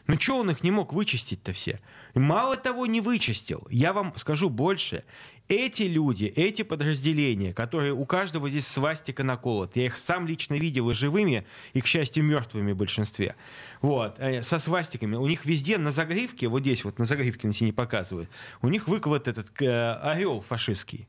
ну 0.10 0.20
что 0.20 0.40
он 0.40 0.50
их 0.50 0.64
не 0.64 0.72
мог 0.72 0.92
вычистить-то 0.92 1.54
все? 1.54 1.80
Мало 2.16 2.56
того, 2.56 2.88
не 2.88 3.00
вычистил. 3.00 3.68
Я 3.70 3.94
вам 3.94 4.12
скажу 4.18 4.50
больше. 4.50 5.04
Эти 5.48 5.84
люди, 5.84 6.26
эти 6.26 6.64
подразделения, 6.64 7.54
которые 7.54 7.94
у 7.94 8.06
каждого 8.08 8.50
здесь 8.50 8.66
свастика 8.66 9.24
наколот, 9.24 9.76
я 9.76 9.86
их 9.86 10.00
сам 10.00 10.26
лично 10.26 10.56
видел 10.56 10.90
и 10.90 10.96
живыми, 10.96 11.46
и, 11.74 11.82
к 11.82 11.86
счастью, 11.86 12.24
мертвыми 12.24 12.72
в 12.72 12.78
большинстве, 12.78 13.36
вот, 13.82 14.16
э, 14.18 14.42
со 14.42 14.58
свастиками, 14.58 15.16
у 15.16 15.28
них 15.28 15.46
везде 15.46 15.78
на 15.78 15.92
загривке, 15.92 16.48
вот 16.48 16.62
здесь 16.62 16.84
вот 16.84 16.98
на 16.98 17.06
загривке 17.06 17.46
на 17.46 17.54
сине 17.54 17.72
показывают, 17.72 18.30
у 18.64 18.70
них 18.70 18.88
выколот 18.88 19.28
этот 19.28 19.62
э, 19.62 19.94
орел 19.94 20.42
фашистский. 20.42 21.08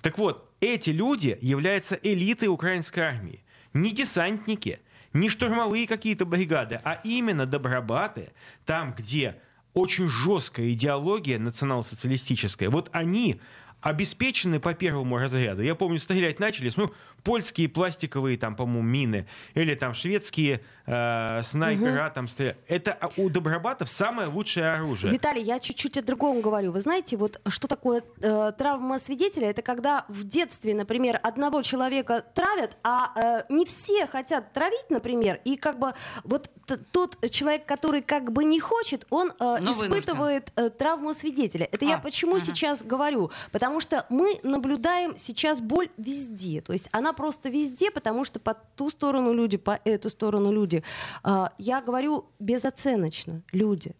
Так 0.00 0.16
вот, 0.16 0.50
эти 0.60 0.88
люди 0.88 1.36
являются 1.42 1.98
элитой 2.02 2.48
украинской 2.48 3.00
армии. 3.00 3.40
Не 3.74 3.92
десантники, 3.92 4.80
не 5.12 5.28
штурмовые 5.28 5.86
какие-то 5.86 6.24
бригады, 6.24 6.80
а 6.84 7.00
именно 7.04 7.46
добробаты, 7.46 8.32
там, 8.64 8.94
где 8.96 9.36
очень 9.74 10.08
жесткая 10.08 10.72
идеология 10.72 11.38
национал-социалистическая. 11.38 12.70
Вот 12.70 12.88
они 12.92 13.40
обеспечены 13.80 14.60
по 14.60 14.74
первому 14.74 15.16
разряду. 15.18 15.62
Я 15.62 15.74
помню, 15.74 15.98
стрелять 15.98 16.38
начали, 16.38 16.70
ну, 16.76 16.92
польские 17.24 17.68
пластиковые, 17.68 18.36
там, 18.36 18.56
по-моему, 18.56 18.82
мины, 18.82 19.26
или 19.54 19.74
там 19.74 19.94
шведские 19.94 20.60
э, 20.86 21.42
снайпера, 21.42 22.06
угу. 22.06 22.14
там, 22.14 22.28
стрелять. 22.28 22.56
Это 22.68 22.98
у 23.16 23.28
добробатов 23.28 23.88
самое 23.88 24.28
лучшее 24.28 24.72
оружие. 24.72 25.12
Виталий, 25.12 25.42
я 25.42 25.58
чуть-чуть 25.58 25.98
о 25.98 26.02
другом 26.02 26.40
говорю. 26.40 26.72
Вы 26.72 26.80
знаете, 26.80 27.16
вот 27.16 27.40
что 27.48 27.68
такое 27.68 28.02
э, 28.20 28.52
травма 28.56 28.98
свидетеля? 28.98 29.50
Это 29.50 29.62
когда 29.62 30.04
в 30.08 30.24
детстве, 30.24 30.74
например, 30.74 31.20
одного 31.22 31.62
человека 31.62 32.24
травят, 32.34 32.76
а 32.82 33.12
э, 33.14 33.52
не 33.52 33.64
все 33.66 34.06
хотят 34.06 34.52
травить, 34.52 34.90
например, 34.90 35.40
и 35.44 35.56
как 35.56 35.78
бы 35.78 35.94
вот 36.24 36.50
тот 36.92 37.16
человек, 37.30 37.66
который 37.66 38.02
как 38.02 38.32
бы 38.32 38.44
не 38.44 38.60
хочет, 38.60 39.06
он 39.10 39.32
э, 39.38 39.44
испытывает 39.44 40.52
э, 40.56 40.70
травму 40.70 41.14
свидетеля. 41.14 41.68
Это 41.70 41.84
а, 41.86 41.88
я 41.88 41.98
почему 41.98 42.36
ага. 42.36 42.44
сейчас 42.44 42.82
говорю? 42.82 43.30
Потому 43.52 43.80
что 43.80 44.06
мы 44.08 44.38
наблюдаем 44.42 45.16
сейчас 45.18 45.60
боль 45.60 45.90
везде. 45.96 46.60
То 46.60 46.72
есть 46.72 46.88
она 46.92 47.09
просто 47.12 47.48
везде, 47.48 47.90
потому 47.90 48.24
что 48.24 48.40
по 48.40 48.54
ту 48.54 48.90
сторону 48.90 49.32
люди, 49.32 49.56
по 49.56 49.80
эту 49.84 50.10
сторону 50.10 50.52
люди. 50.52 50.82
А, 51.22 51.52
я 51.58 51.80
говорю 51.80 52.30
безоценочно. 52.38 53.42
Люди. 53.52 53.94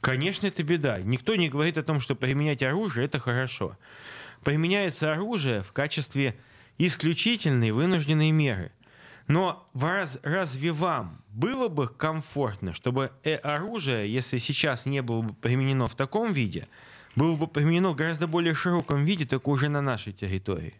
Конечно, 0.00 0.46
это 0.46 0.62
беда. 0.62 0.98
Никто 1.00 1.36
не 1.36 1.48
говорит 1.48 1.76
о 1.78 1.82
том, 1.82 2.00
что 2.00 2.14
применять 2.14 2.62
оружие 2.62 3.06
это 3.06 3.18
хорошо. 3.18 3.76
Применяется 4.44 5.12
оружие 5.12 5.62
в 5.62 5.72
качестве 5.72 6.36
исключительной 6.78 7.72
вынужденной 7.72 8.30
меры. 8.30 8.72
Но 9.28 9.68
раз, 9.74 10.18
разве 10.22 10.72
вам 10.72 11.22
было 11.28 11.68
бы 11.68 11.88
комфортно, 11.88 12.72
чтобы 12.74 13.12
э, 13.22 13.36
оружие, 13.36 14.12
если 14.12 14.38
сейчас 14.38 14.86
не 14.86 15.02
было 15.02 15.22
бы 15.22 15.34
применено 15.34 15.86
в 15.86 15.94
таком 15.94 16.32
виде, 16.32 16.66
было 17.14 17.36
бы 17.36 17.46
применено 17.46 17.90
в 17.90 17.96
гораздо 17.96 18.26
более 18.26 18.54
широком 18.54 19.04
виде, 19.04 19.26
только 19.26 19.50
уже 19.50 19.68
на 19.68 19.82
нашей 19.82 20.12
территории. 20.12 20.74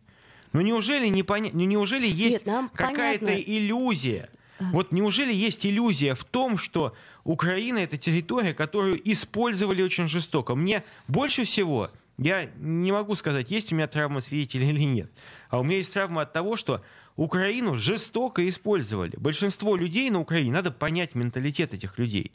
Ну 0.52 0.60
неужели, 0.60 1.08
не 1.08 1.22
поня... 1.22 1.50
ну, 1.52 1.64
неужели 1.64 2.06
есть 2.06 2.44
какая-то 2.74 3.34
иллюзия? 3.34 4.28
Вот 4.72 4.92
неужели 4.92 5.32
есть 5.32 5.64
иллюзия 5.64 6.14
в 6.14 6.24
том, 6.24 6.58
что 6.58 6.94
Украина 7.24 7.78
это 7.78 7.96
территория, 7.96 8.52
которую 8.52 9.00
использовали 9.10 9.82
очень 9.82 10.06
жестоко? 10.06 10.54
Мне 10.54 10.84
больше 11.08 11.44
всего, 11.44 11.90
я 12.18 12.50
не 12.58 12.92
могу 12.92 13.14
сказать, 13.14 13.50
есть 13.50 13.72
у 13.72 13.76
меня 13.76 13.86
травма 13.86 14.20
свидетеля 14.20 14.66
или 14.66 14.82
нет, 14.82 15.10
а 15.48 15.60
у 15.60 15.64
меня 15.64 15.78
есть 15.78 15.94
травма 15.94 16.22
от 16.22 16.32
того, 16.34 16.56
что 16.56 16.82
Украину 17.20 17.74
жестоко 17.74 18.48
использовали. 18.48 19.14
Большинство 19.18 19.76
людей 19.76 20.08
на 20.08 20.20
Украине, 20.20 20.52
надо 20.52 20.70
понять 20.70 21.14
менталитет 21.14 21.74
этих 21.74 21.98
людей. 21.98 22.32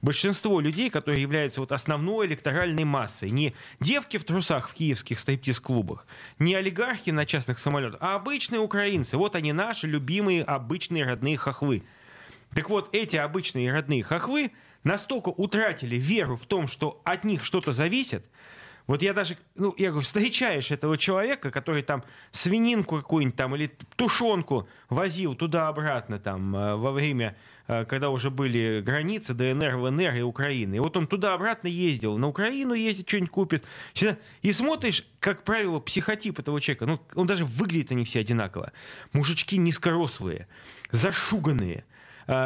Большинство 0.00 0.60
людей, 0.60 0.90
которые 0.90 1.20
являются 1.20 1.60
вот 1.60 1.72
основной 1.72 2.28
электоральной 2.28 2.84
массой, 2.84 3.32
не 3.32 3.52
девки 3.80 4.16
в 4.16 4.22
трусах 4.22 4.68
в 4.68 4.74
киевских 4.74 5.18
стриптиз-клубах, 5.18 6.06
не 6.38 6.54
олигархи 6.54 7.10
на 7.10 7.26
частных 7.26 7.58
самолетах, 7.58 7.98
а 8.00 8.14
обычные 8.14 8.60
украинцы. 8.60 9.16
Вот 9.16 9.34
они 9.34 9.52
наши 9.52 9.88
любимые 9.88 10.44
обычные 10.44 11.04
родные 11.04 11.36
хохлы. 11.36 11.82
Так 12.54 12.70
вот, 12.70 12.90
эти 12.92 13.16
обычные 13.16 13.72
родные 13.72 14.04
хохлы 14.04 14.52
настолько 14.84 15.30
утратили 15.30 15.96
веру 15.96 16.36
в 16.36 16.46
том, 16.46 16.68
что 16.68 17.00
от 17.02 17.24
них 17.24 17.44
что-то 17.44 17.72
зависит, 17.72 18.24
Вот 18.88 19.02
я 19.02 19.12
даже, 19.12 19.36
ну, 19.54 19.74
я 19.76 19.90
говорю, 19.90 20.02
встречаешь 20.02 20.70
этого 20.70 20.96
человека, 20.96 21.50
который 21.50 21.82
там 21.82 22.02
свининку 22.32 22.96
какую-нибудь 22.96 23.36
там 23.36 23.54
или 23.54 23.70
тушенку 23.96 24.66
возил 24.88 25.34
туда-обратно 25.34 26.18
там 26.18 26.56
э, 26.56 26.74
во 26.74 26.90
время, 26.90 27.36
э, 27.66 27.84
когда 27.84 28.08
уже 28.08 28.30
были 28.30 28.80
границы 28.80 29.34
ДНР, 29.34 29.76
ВНР 29.76 30.16
и 30.16 30.22
Украины. 30.22 30.76
И 30.76 30.78
вот 30.78 30.96
он 30.96 31.06
туда-обратно 31.06 31.68
ездил, 31.68 32.16
на 32.16 32.28
Украину 32.28 32.72
ездит, 32.72 33.06
что-нибудь 33.06 33.30
купит. 33.30 33.64
И 34.40 34.52
смотришь, 34.52 35.06
как 35.20 35.44
правило, 35.44 35.80
психотип 35.80 36.38
этого 36.38 36.58
человека, 36.58 36.86
ну, 36.86 36.98
он 37.14 37.26
даже 37.26 37.44
выглядит 37.44 37.92
они 37.92 38.06
все 38.06 38.20
одинаково. 38.20 38.72
Мужички 39.12 39.58
низкорослые, 39.58 40.48
зашуганные, 40.90 41.84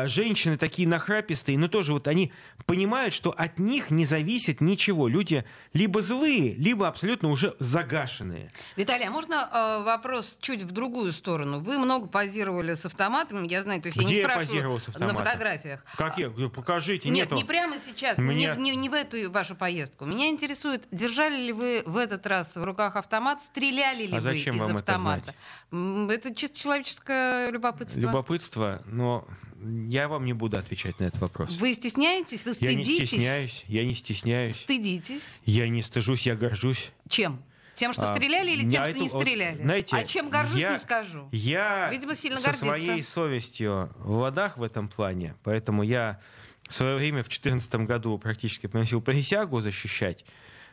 женщины 0.07 0.57
такие 0.57 0.89
нахрапистые, 0.89 1.59
но 1.59 1.69
тоже 1.69 1.93
вот 1.93 2.09
они 2.09 2.33
понимают, 2.67 3.13
что 3.13 3.31
от 3.31 3.59
них 3.59 3.91
не 3.91 4.05
зависит 4.05 4.61
ничего. 4.61 5.09
Люди 5.09 5.45
либо 5.73 6.01
злые, 6.01 6.55
либо 6.55 6.89
абсолютно 6.89 7.31
уже 7.31 7.57
загашенные. 7.59 8.51
Виталий, 8.77 9.07
а 9.07 9.11
можно 9.11 9.49
э, 9.53 9.85
вопрос 9.85 10.37
чуть 10.41 10.63
в 10.63 10.71
другую 10.71 11.13
сторону? 11.13 11.61
Вы 11.61 11.79
много 11.79 12.09
позировали 12.09 12.75
с 12.75 12.87
автоматом, 12.87 13.45
я 13.45 13.63
знаю, 13.63 13.83
то 13.83 13.87
есть 13.87 13.99
Где 13.99 14.07
я 14.07 14.17
не 14.17 14.23
спрашиваю 14.23 14.47
позировал 14.47 14.81
с 14.81 14.89
автоматом? 14.89 15.17
на 15.17 15.25
фотографиях. 15.25 15.85
Как 15.97 16.19
я? 16.19 16.31
Покажите. 16.31 17.09
Нет, 17.09 17.31
нету. 17.31 17.37
не 17.37 17.45
прямо 17.45 17.77
сейчас, 17.79 18.19
Меня... 18.19 18.55
не, 18.55 18.71
не, 18.71 18.77
не 18.77 18.89
в 18.89 18.95
эту 18.95 19.31
вашу 19.31 19.57
поездку. 19.57 20.05
Меня 20.05 20.29
интересует, 20.29 20.85
держали 20.91 21.37
ли 21.37 21.53
вы 21.53 21.83
в 21.87 21.97
этот 21.97 22.27
раз 22.27 22.55
в 22.55 22.63
руках 22.63 22.97
автомат, 22.97 23.43
стреляли 23.43 24.07
ли 24.07 24.17
а 24.17 24.21
вы 24.21 24.39
из 24.39 24.47
вам 24.57 24.77
автомата? 24.77 25.35
Это, 25.71 26.13
это 26.13 26.35
чисто 26.35 26.59
человеческое 26.59 27.51
любопытство. 27.51 28.01
Любопытство, 28.01 28.83
но 28.87 29.27
я 29.89 30.09
вам 30.09 30.25
не 30.25 30.33
буду 30.33 30.59
отвечать 30.59 30.99
на 31.01 31.05
этот 31.05 31.21
вопрос. 31.21 31.57
Вы 31.57 31.75
стесняетесь? 31.75 32.45
Вы 32.45 32.55
стыдитесь? 32.55 32.89
Я 32.89 32.99
не 33.01 33.07
стесняюсь. 33.07 33.65
Я 33.69 33.85
не 33.85 33.95
стесняюсь. 33.95 34.57
Стыдитесь? 34.57 35.41
Я 35.45 35.69
не 35.69 35.83
стыжусь, 35.83 36.27
я 36.27 36.35
горжусь. 36.35 36.93
Чем? 37.09 37.43
Тем, 37.75 37.93
что 37.93 38.03
а, 38.03 38.15
стреляли 38.15 38.51
или 38.51 38.69
тем, 38.69 38.85
что 38.85 38.93
не 38.93 39.09
стреляли? 39.09 39.57
Вот, 39.57 39.63
знаете, 39.63 39.97
а 39.97 40.05
чем 40.05 40.29
горжусь, 40.29 40.61
я, 40.61 40.73
не 40.73 40.79
скажу. 40.79 41.29
Я 41.33 41.89
Видимо, 41.91 42.15
сильно 42.15 42.39
со 42.39 42.51
гордится. 42.51 42.67
своей 42.67 43.03
совестью 43.03 43.91
в 43.97 44.19
ладах 44.19 44.59
в 44.59 44.63
этом 44.63 44.89
плане, 44.89 45.35
поэтому 45.43 45.83
я 45.83 46.21
в 46.69 46.75
свое 46.75 46.97
время 46.97 47.23
в 47.23 47.29
2014 47.29 47.75
году 47.87 48.19
практически 48.19 48.67
приносил 48.67 49.01
присягу 49.01 49.61
защищать 49.61 50.25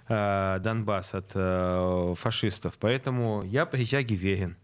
э, 0.07 0.59
Донбасс 0.61 1.13
от 1.13 1.31
э, 1.33 2.13
фашистов, 2.17 2.75
поэтому 2.79 3.43
я 3.43 3.65
присяге 3.65 4.15
верен. 4.15 4.57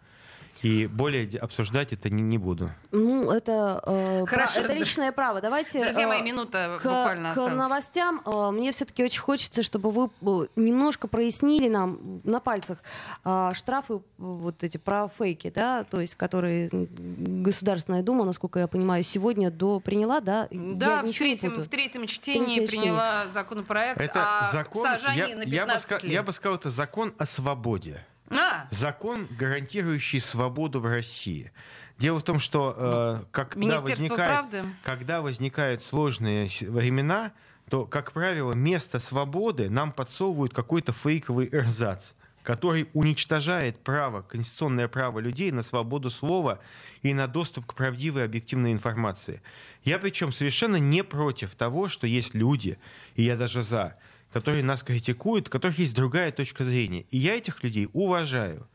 И 0.63 0.87
более 0.87 1.39
обсуждать 1.39 1.93
это 1.93 2.09
не, 2.09 2.23
не 2.23 2.37
буду. 2.37 2.71
Ну, 2.91 3.31
это, 3.31 3.81
э, 3.85 4.25
Хорошо, 4.25 4.61
это 4.61 4.73
личное 4.73 5.11
право. 5.11 5.41
Давайте 5.41 5.83
Друзья 5.83 6.03
э, 6.03 6.07
мои, 6.07 6.21
минута 6.21 6.77
к, 6.79 6.83
буквально 6.83 7.33
К 7.33 7.47
новостям. 7.49 8.21
Э, 8.25 8.51
мне 8.51 8.71
все-таки 8.71 9.03
очень 9.03 9.21
хочется, 9.21 9.63
чтобы 9.63 9.91
вы 9.91 10.05
э, 10.05 10.47
немножко 10.55 11.07
прояснили 11.07 11.67
нам 11.67 12.21
на 12.23 12.39
пальцах 12.39 12.79
э, 13.23 13.51
штрафы 13.53 14.01
вот 14.17 14.63
эти 14.63 14.77
про 14.77 15.09
фейки, 15.09 15.51
да, 15.53 15.83
то 15.83 16.01
есть 16.01 16.15
которые 16.15 16.69
Государственная 16.71 18.01
Дума, 18.01 18.25
насколько 18.25 18.59
я 18.59 18.67
понимаю, 18.67 19.03
сегодня 19.03 19.51
до 19.51 19.79
приняла, 19.79 20.19
да? 20.19 20.47
Да, 20.51 21.03
в 21.03 21.11
третьем, 21.11 21.61
в 21.61 21.67
третьем 21.67 22.07
чтении 22.07 22.55
Третье 22.55 22.67
приняла 22.67 23.27
законопроект 23.27 24.01
это 24.01 24.39
о 24.39 24.51
закон, 24.51 24.85
сажании 24.85 25.29
я, 25.29 25.35
на 25.35 25.45
15 25.45 25.91
я 25.91 25.97
бы, 25.97 26.03
лет. 26.03 26.13
Я 26.13 26.23
бы 26.23 26.33
сказал, 26.33 26.57
это 26.57 26.69
закон 26.69 27.13
о 27.17 27.25
свободе. 27.25 28.03
А. 28.29 28.67
Закон, 28.71 29.27
гарантирующий 29.37 30.19
свободу 30.19 30.79
в 30.79 30.85
России. 30.85 31.51
Дело 31.97 32.19
в 32.19 32.23
том, 32.23 32.39
что 32.39 32.75
э, 32.77 33.23
когда, 33.31 33.81
возникает, 33.81 34.65
когда 34.83 35.21
возникают 35.21 35.81
сложные 35.81 36.49
времена, 36.61 37.31
то, 37.69 37.85
как 37.85 38.11
правило, 38.11 38.51
вместо 38.51 38.99
свободы 38.99 39.69
нам 39.69 39.91
подсовывают 39.91 40.53
какой-то 40.53 40.91
фейковый 40.91 41.47
эрзац, 41.51 42.11
который 42.43 42.89
уничтожает 42.93 43.79
право, 43.83 44.21
конституционное 44.21 44.87
право 44.87 45.19
людей 45.19 45.51
на 45.51 45.63
свободу 45.63 46.09
слова 46.09 46.59
и 47.01 47.13
на 47.13 47.27
доступ 47.27 47.65
к 47.65 47.73
правдивой 47.73 48.25
объективной 48.25 48.73
информации. 48.73 49.41
Я 49.83 49.97
причем 49.97 50.31
совершенно 50.31 50.75
не 50.75 51.03
против 51.03 51.55
того, 51.55 51.87
что 51.87 52.07
есть 52.07 52.35
люди, 52.35 52.77
и 53.15 53.23
я 53.23 53.37
даже 53.37 53.61
за, 53.61 53.95
которые 54.35 54.63
нас 54.63 54.83
критикуют, 54.83 55.47
у 55.47 55.49
которых 55.49 55.79
есть 55.79 55.95
другая 55.95 56.29
точка 56.29 56.65
зрения. 56.65 57.05
И 57.09 57.17
я 57.17 57.35
этих 57.35 57.63
людей 57.63 57.87
уважаю. 57.93 58.67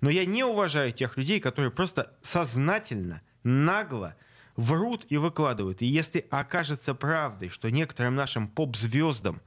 Но 0.00 0.08
я 0.08 0.24
не 0.24 0.44
уважаю 0.44 0.92
тех 0.92 1.16
людей, 1.16 1.40
которые 1.40 1.72
просто 1.72 2.12
сознательно, 2.22 3.20
нагло 3.42 4.14
врут 4.54 5.06
и 5.08 5.16
выкладывают. 5.16 5.82
И 5.82 5.86
если 5.86 6.24
окажется 6.30 6.94
правдой, 6.94 7.48
что 7.48 7.72
некоторым 7.72 8.14
нашим 8.14 8.46
поп-звездам 8.46 9.40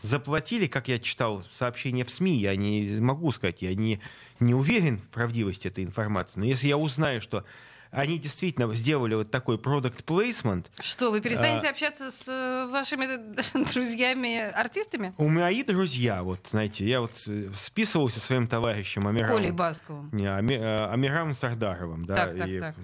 заплатили, 0.00 0.68
как 0.68 0.86
я 0.86 1.00
читал 1.00 1.44
сообщения 1.52 2.04
в 2.04 2.10
СМИ, 2.10 2.36
я 2.36 2.54
не 2.54 3.00
могу 3.00 3.32
сказать, 3.32 3.62
я 3.62 3.74
не, 3.74 3.98
не 4.38 4.54
уверен 4.54 4.98
в 4.98 5.08
правдивости 5.08 5.66
этой 5.66 5.82
информации, 5.82 6.38
но 6.38 6.44
если 6.44 6.68
я 6.68 6.76
узнаю, 6.78 7.20
что 7.20 7.44
они 7.90 8.18
действительно 8.18 8.72
сделали 8.74 9.14
вот 9.14 9.30
такой 9.30 9.56
product 9.56 10.04
placement. 10.04 10.66
Что, 10.80 11.10
вы 11.10 11.20
перестанете 11.20 11.68
а, 11.68 11.70
общаться 11.70 12.10
с 12.10 12.28
э, 12.28 12.70
вашими 12.70 13.06
друзьями-артистами? 13.72 15.14
У 15.18 15.28
мои 15.28 15.62
друзья, 15.62 16.22
вот, 16.22 16.40
знаете, 16.50 16.88
я 16.88 17.00
вот 17.00 17.12
э, 17.26 17.50
списывался 17.54 18.20
своим 18.20 18.46
товарищем 18.46 19.06
Амирамом. 19.06 19.36
Колей 19.36 19.50
Басковым. 19.50 20.08
Не, 20.12 20.26
Ами, 20.26 20.54
э, 20.54 20.86
Амирамом 20.90 21.34
Сардаровым, 21.34 22.04
да. 22.04 22.16
Так, 22.16 22.38
так, 22.38 22.48
и, 22.48 22.60
так. 22.60 22.74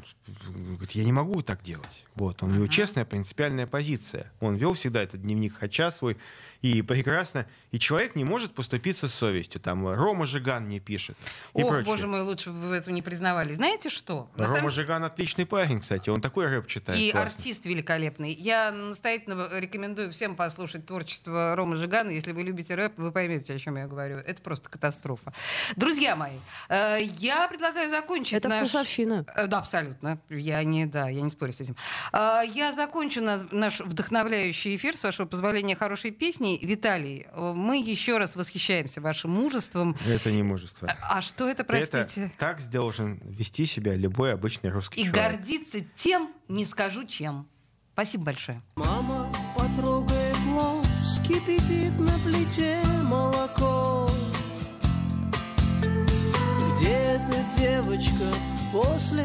Говорит, 0.48 0.90
я 0.92 1.04
не 1.04 1.12
могу 1.12 1.42
так 1.42 1.62
делать. 1.62 2.04
Вот, 2.14 2.42
у 2.42 2.46
него 2.46 2.66
честная 2.66 3.04
принципиальная 3.04 3.66
позиция. 3.66 4.32
Он 4.40 4.56
вел 4.56 4.74
всегда 4.74 5.02
этот 5.02 5.22
дневник 5.22 5.56
Хача 5.58 5.90
свой, 5.90 6.16
и 6.66 6.82
прекрасно. 6.82 7.46
И 7.70 7.78
человек 7.78 8.16
не 8.16 8.24
может 8.24 8.54
поступиться 8.54 9.08
с 9.08 9.14
совестью. 9.14 9.60
Там 9.60 9.88
Рома 9.88 10.26
Жиган 10.26 10.64
мне 10.64 10.80
пишет. 10.80 11.16
И 11.54 11.62
Ох, 11.62 11.68
прочее. 11.68 11.86
боже 11.86 12.06
мой, 12.08 12.22
лучше 12.22 12.50
бы 12.50 12.68
вы 12.68 12.76
этого 12.76 12.92
не 12.92 13.02
признавали. 13.02 13.52
Знаете 13.52 13.88
что? 13.88 14.28
Рома 14.36 14.54
самом... 14.54 14.70
Жиган 14.70 15.04
отличный 15.04 15.46
парень, 15.46 15.80
кстати. 15.80 16.10
Он 16.10 16.20
такой 16.20 16.46
рэп 16.48 16.66
читает. 16.66 16.98
И 16.98 17.10
классный. 17.10 17.30
артист 17.30 17.64
великолепный. 17.66 18.32
Я 18.32 18.72
настоятельно 18.72 19.48
рекомендую 19.52 20.10
всем 20.10 20.34
послушать 20.34 20.86
творчество 20.86 21.54
Рома 21.54 21.76
Жигана. 21.76 22.10
Если 22.10 22.32
вы 22.32 22.42
любите 22.42 22.74
рэп, 22.74 22.94
вы 22.96 23.12
поймете, 23.12 23.54
о 23.54 23.58
чем 23.58 23.76
я 23.76 23.86
говорю. 23.86 24.16
Это 24.16 24.42
просто 24.42 24.68
катастрофа. 24.68 25.32
Друзья 25.76 26.16
мои, 26.16 26.38
э, 26.68 26.98
я 27.18 27.46
предлагаю 27.46 27.90
закончить 27.90 28.34
Это 28.34 28.48
наш... 28.48 28.68
вкусовщина. 28.68 29.24
Э, 29.36 29.46
да, 29.46 29.58
абсолютно. 29.58 30.18
Я 30.30 30.64
не, 30.64 30.86
да, 30.86 31.08
я 31.08 31.22
не 31.22 31.30
спорю 31.30 31.52
с 31.52 31.60
этим. 31.60 31.76
Э, 32.12 32.40
я 32.52 32.72
закончу 32.72 33.20
наш 33.22 33.80
вдохновляющий 33.80 34.74
эфир, 34.74 34.96
с 34.96 35.04
вашего 35.04 35.26
позволения, 35.26 35.76
хорошей 35.76 36.10
песней. 36.10 36.55
Виталий, 36.62 37.26
мы 37.34 37.78
еще 37.78 38.18
раз 38.18 38.36
восхищаемся 38.36 39.00
вашим 39.00 39.30
мужеством. 39.30 39.96
Это 40.08 40.30
не 40.30 40.42
мужество. 40.42 40.88
А, 41.02 41.18
а 41.18 41.22
что 41.22 41.48
это, 41.48 41.64
простите? 41.64 42.26
Это 42.26 42.32
так 42.38 42.70
должен 42.70 43.20
вести 43.24 43.66
себя 43.66 43.94
любой 43.94 44.32
обычный 44.34 44.70
русский 44.70 45.00
И 45.00 45.04
человек. 45.04 45.16
И 45.16 45.36
гордиться 45.36 45.80
тем, 45.94 46.30
не 46.48 46.64
скажу 46.64 47.04
чем. 47.04 47.48
Спасибо 47.92 48.24
большое. 48.24 48.62
Мама 48.76 49.32
потрогает 49.56 50.36
лоб, 50.48 50.84
скипятит 51.04 51.98
на 51.98 52.18
плите 52.24 52.78
молоко. 53.04 54.10
Где 56.72 56.90
эта 56.90 57.44
девочка, 57.58 58.26
после 58.70 59.24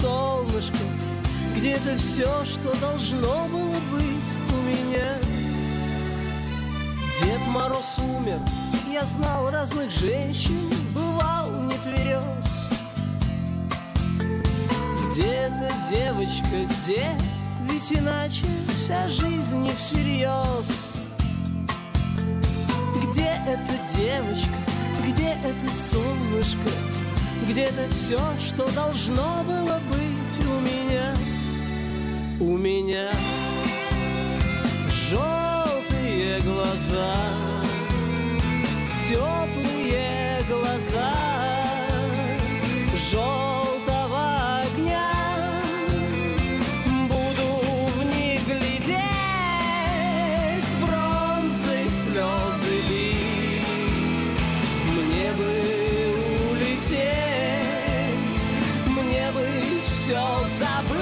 солнышко, 0.00 0.76
где-то 1.56 1.96
все, 1.96 2.44
что 2.44 2.78
должно 2.80 3.48
было 3.48 3.76
быть 3.90 4.32
у 4.52 4.56
меня. 4.66 5.14
Дед 7.20 7.46
Мороз 7.48 7.98
умер, 7.98 8.38
я 8.92 9.04
знал 9.04 9.50
разных 9.50 9.90
женщин, 9.90 10.70
бывал 10.94 11.50
не 11.62 11.76
тверез. 11.78 12.68
Где 15.06 15.26
эта 15.26 15.72
девочка, 15.90 16.64
где? 16.64 17.10
Ведь 17.68 17.92
иначе 17.92 18.44
вся 18.68 19.08
жизнь 19.08 19.58
не 19.58 19.72
всерьез. 19.72 20.94
Где 23.02 23.36
эта 23.46 23.96
девочка, 23.96 24.58
где 25.04 25.36
это 25.42 25.66
солнышко, 25.72 26.70
где-то 27.48 27.88
все, 27.88 28.20
что 28.38 28.70
должно 28.74 29.42
было 29.44 29.80
быть 29.88 30.46
у 30.46 30.60
меня, 30.60 31.16
у 32.40 32.58
меня 32.58 33.10
желтые 34.90 36.40
глаза, 36.40 37.14
теплые 39.08 40.42
глаза, 40.46 41.14
желтые 42.94 43.68
все 60.08 60.24
забыть. 60.58 60.96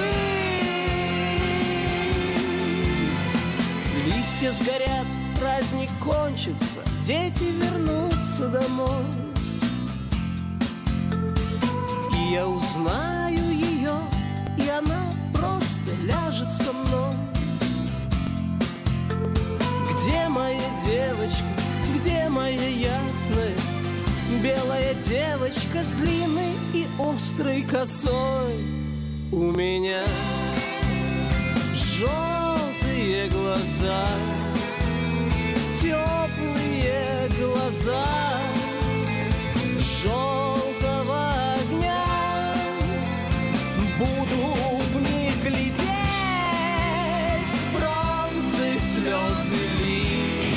Листья 4.05 4.51
сгорят, 4.51 5.07
праздник 5.39 5.89
кончится, 6.03 6.81
дети 7.03 7.53
вернутся 7.61 8.49
домой. 8.49 9.05
И 12.13 12.33
я 12.33 12.45
узнаю 12.45 13.49
ее, 13.49 13.93
и 14.57 14.67
она 14.67 15.05
просто 15.33 15.95
ляжет 16.03 16.49
со 16.49 16.73
мной. 16.73 17.13
Где 19.89 20.27
моя 20.27 20.69
девочка, 20.85 21.45
где 21.95 22.27
моя 22.27 22.67
ясная, 22.67 23.55
белая 24.43 24.93
девочка 24.95 25.81
с 25.81 25.91
длинной 25.97 26.57
и 26.73 26.85
острой 26.99 27.61
косой? 27.61 28.76
У 29.29 29.51
меня 29.51 30.05
желтые 31.73 33.27
глаза 33.27 34.07
Теплые 35.81 37.29
глаза 37.37 38.07
Желтого 40.01 41.33
огня 41.55 42.05
Буду 43.99 44.55
в 44.93 45.01
них 45.01 45.43
глядеть 45.43 45.77
Бронзы, 47.73 48.79
слезы 48.79 49.63
лить 49.83 50.55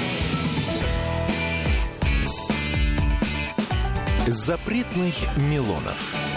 Запретных 4.29 5.15
Милонов. 5.39 6.30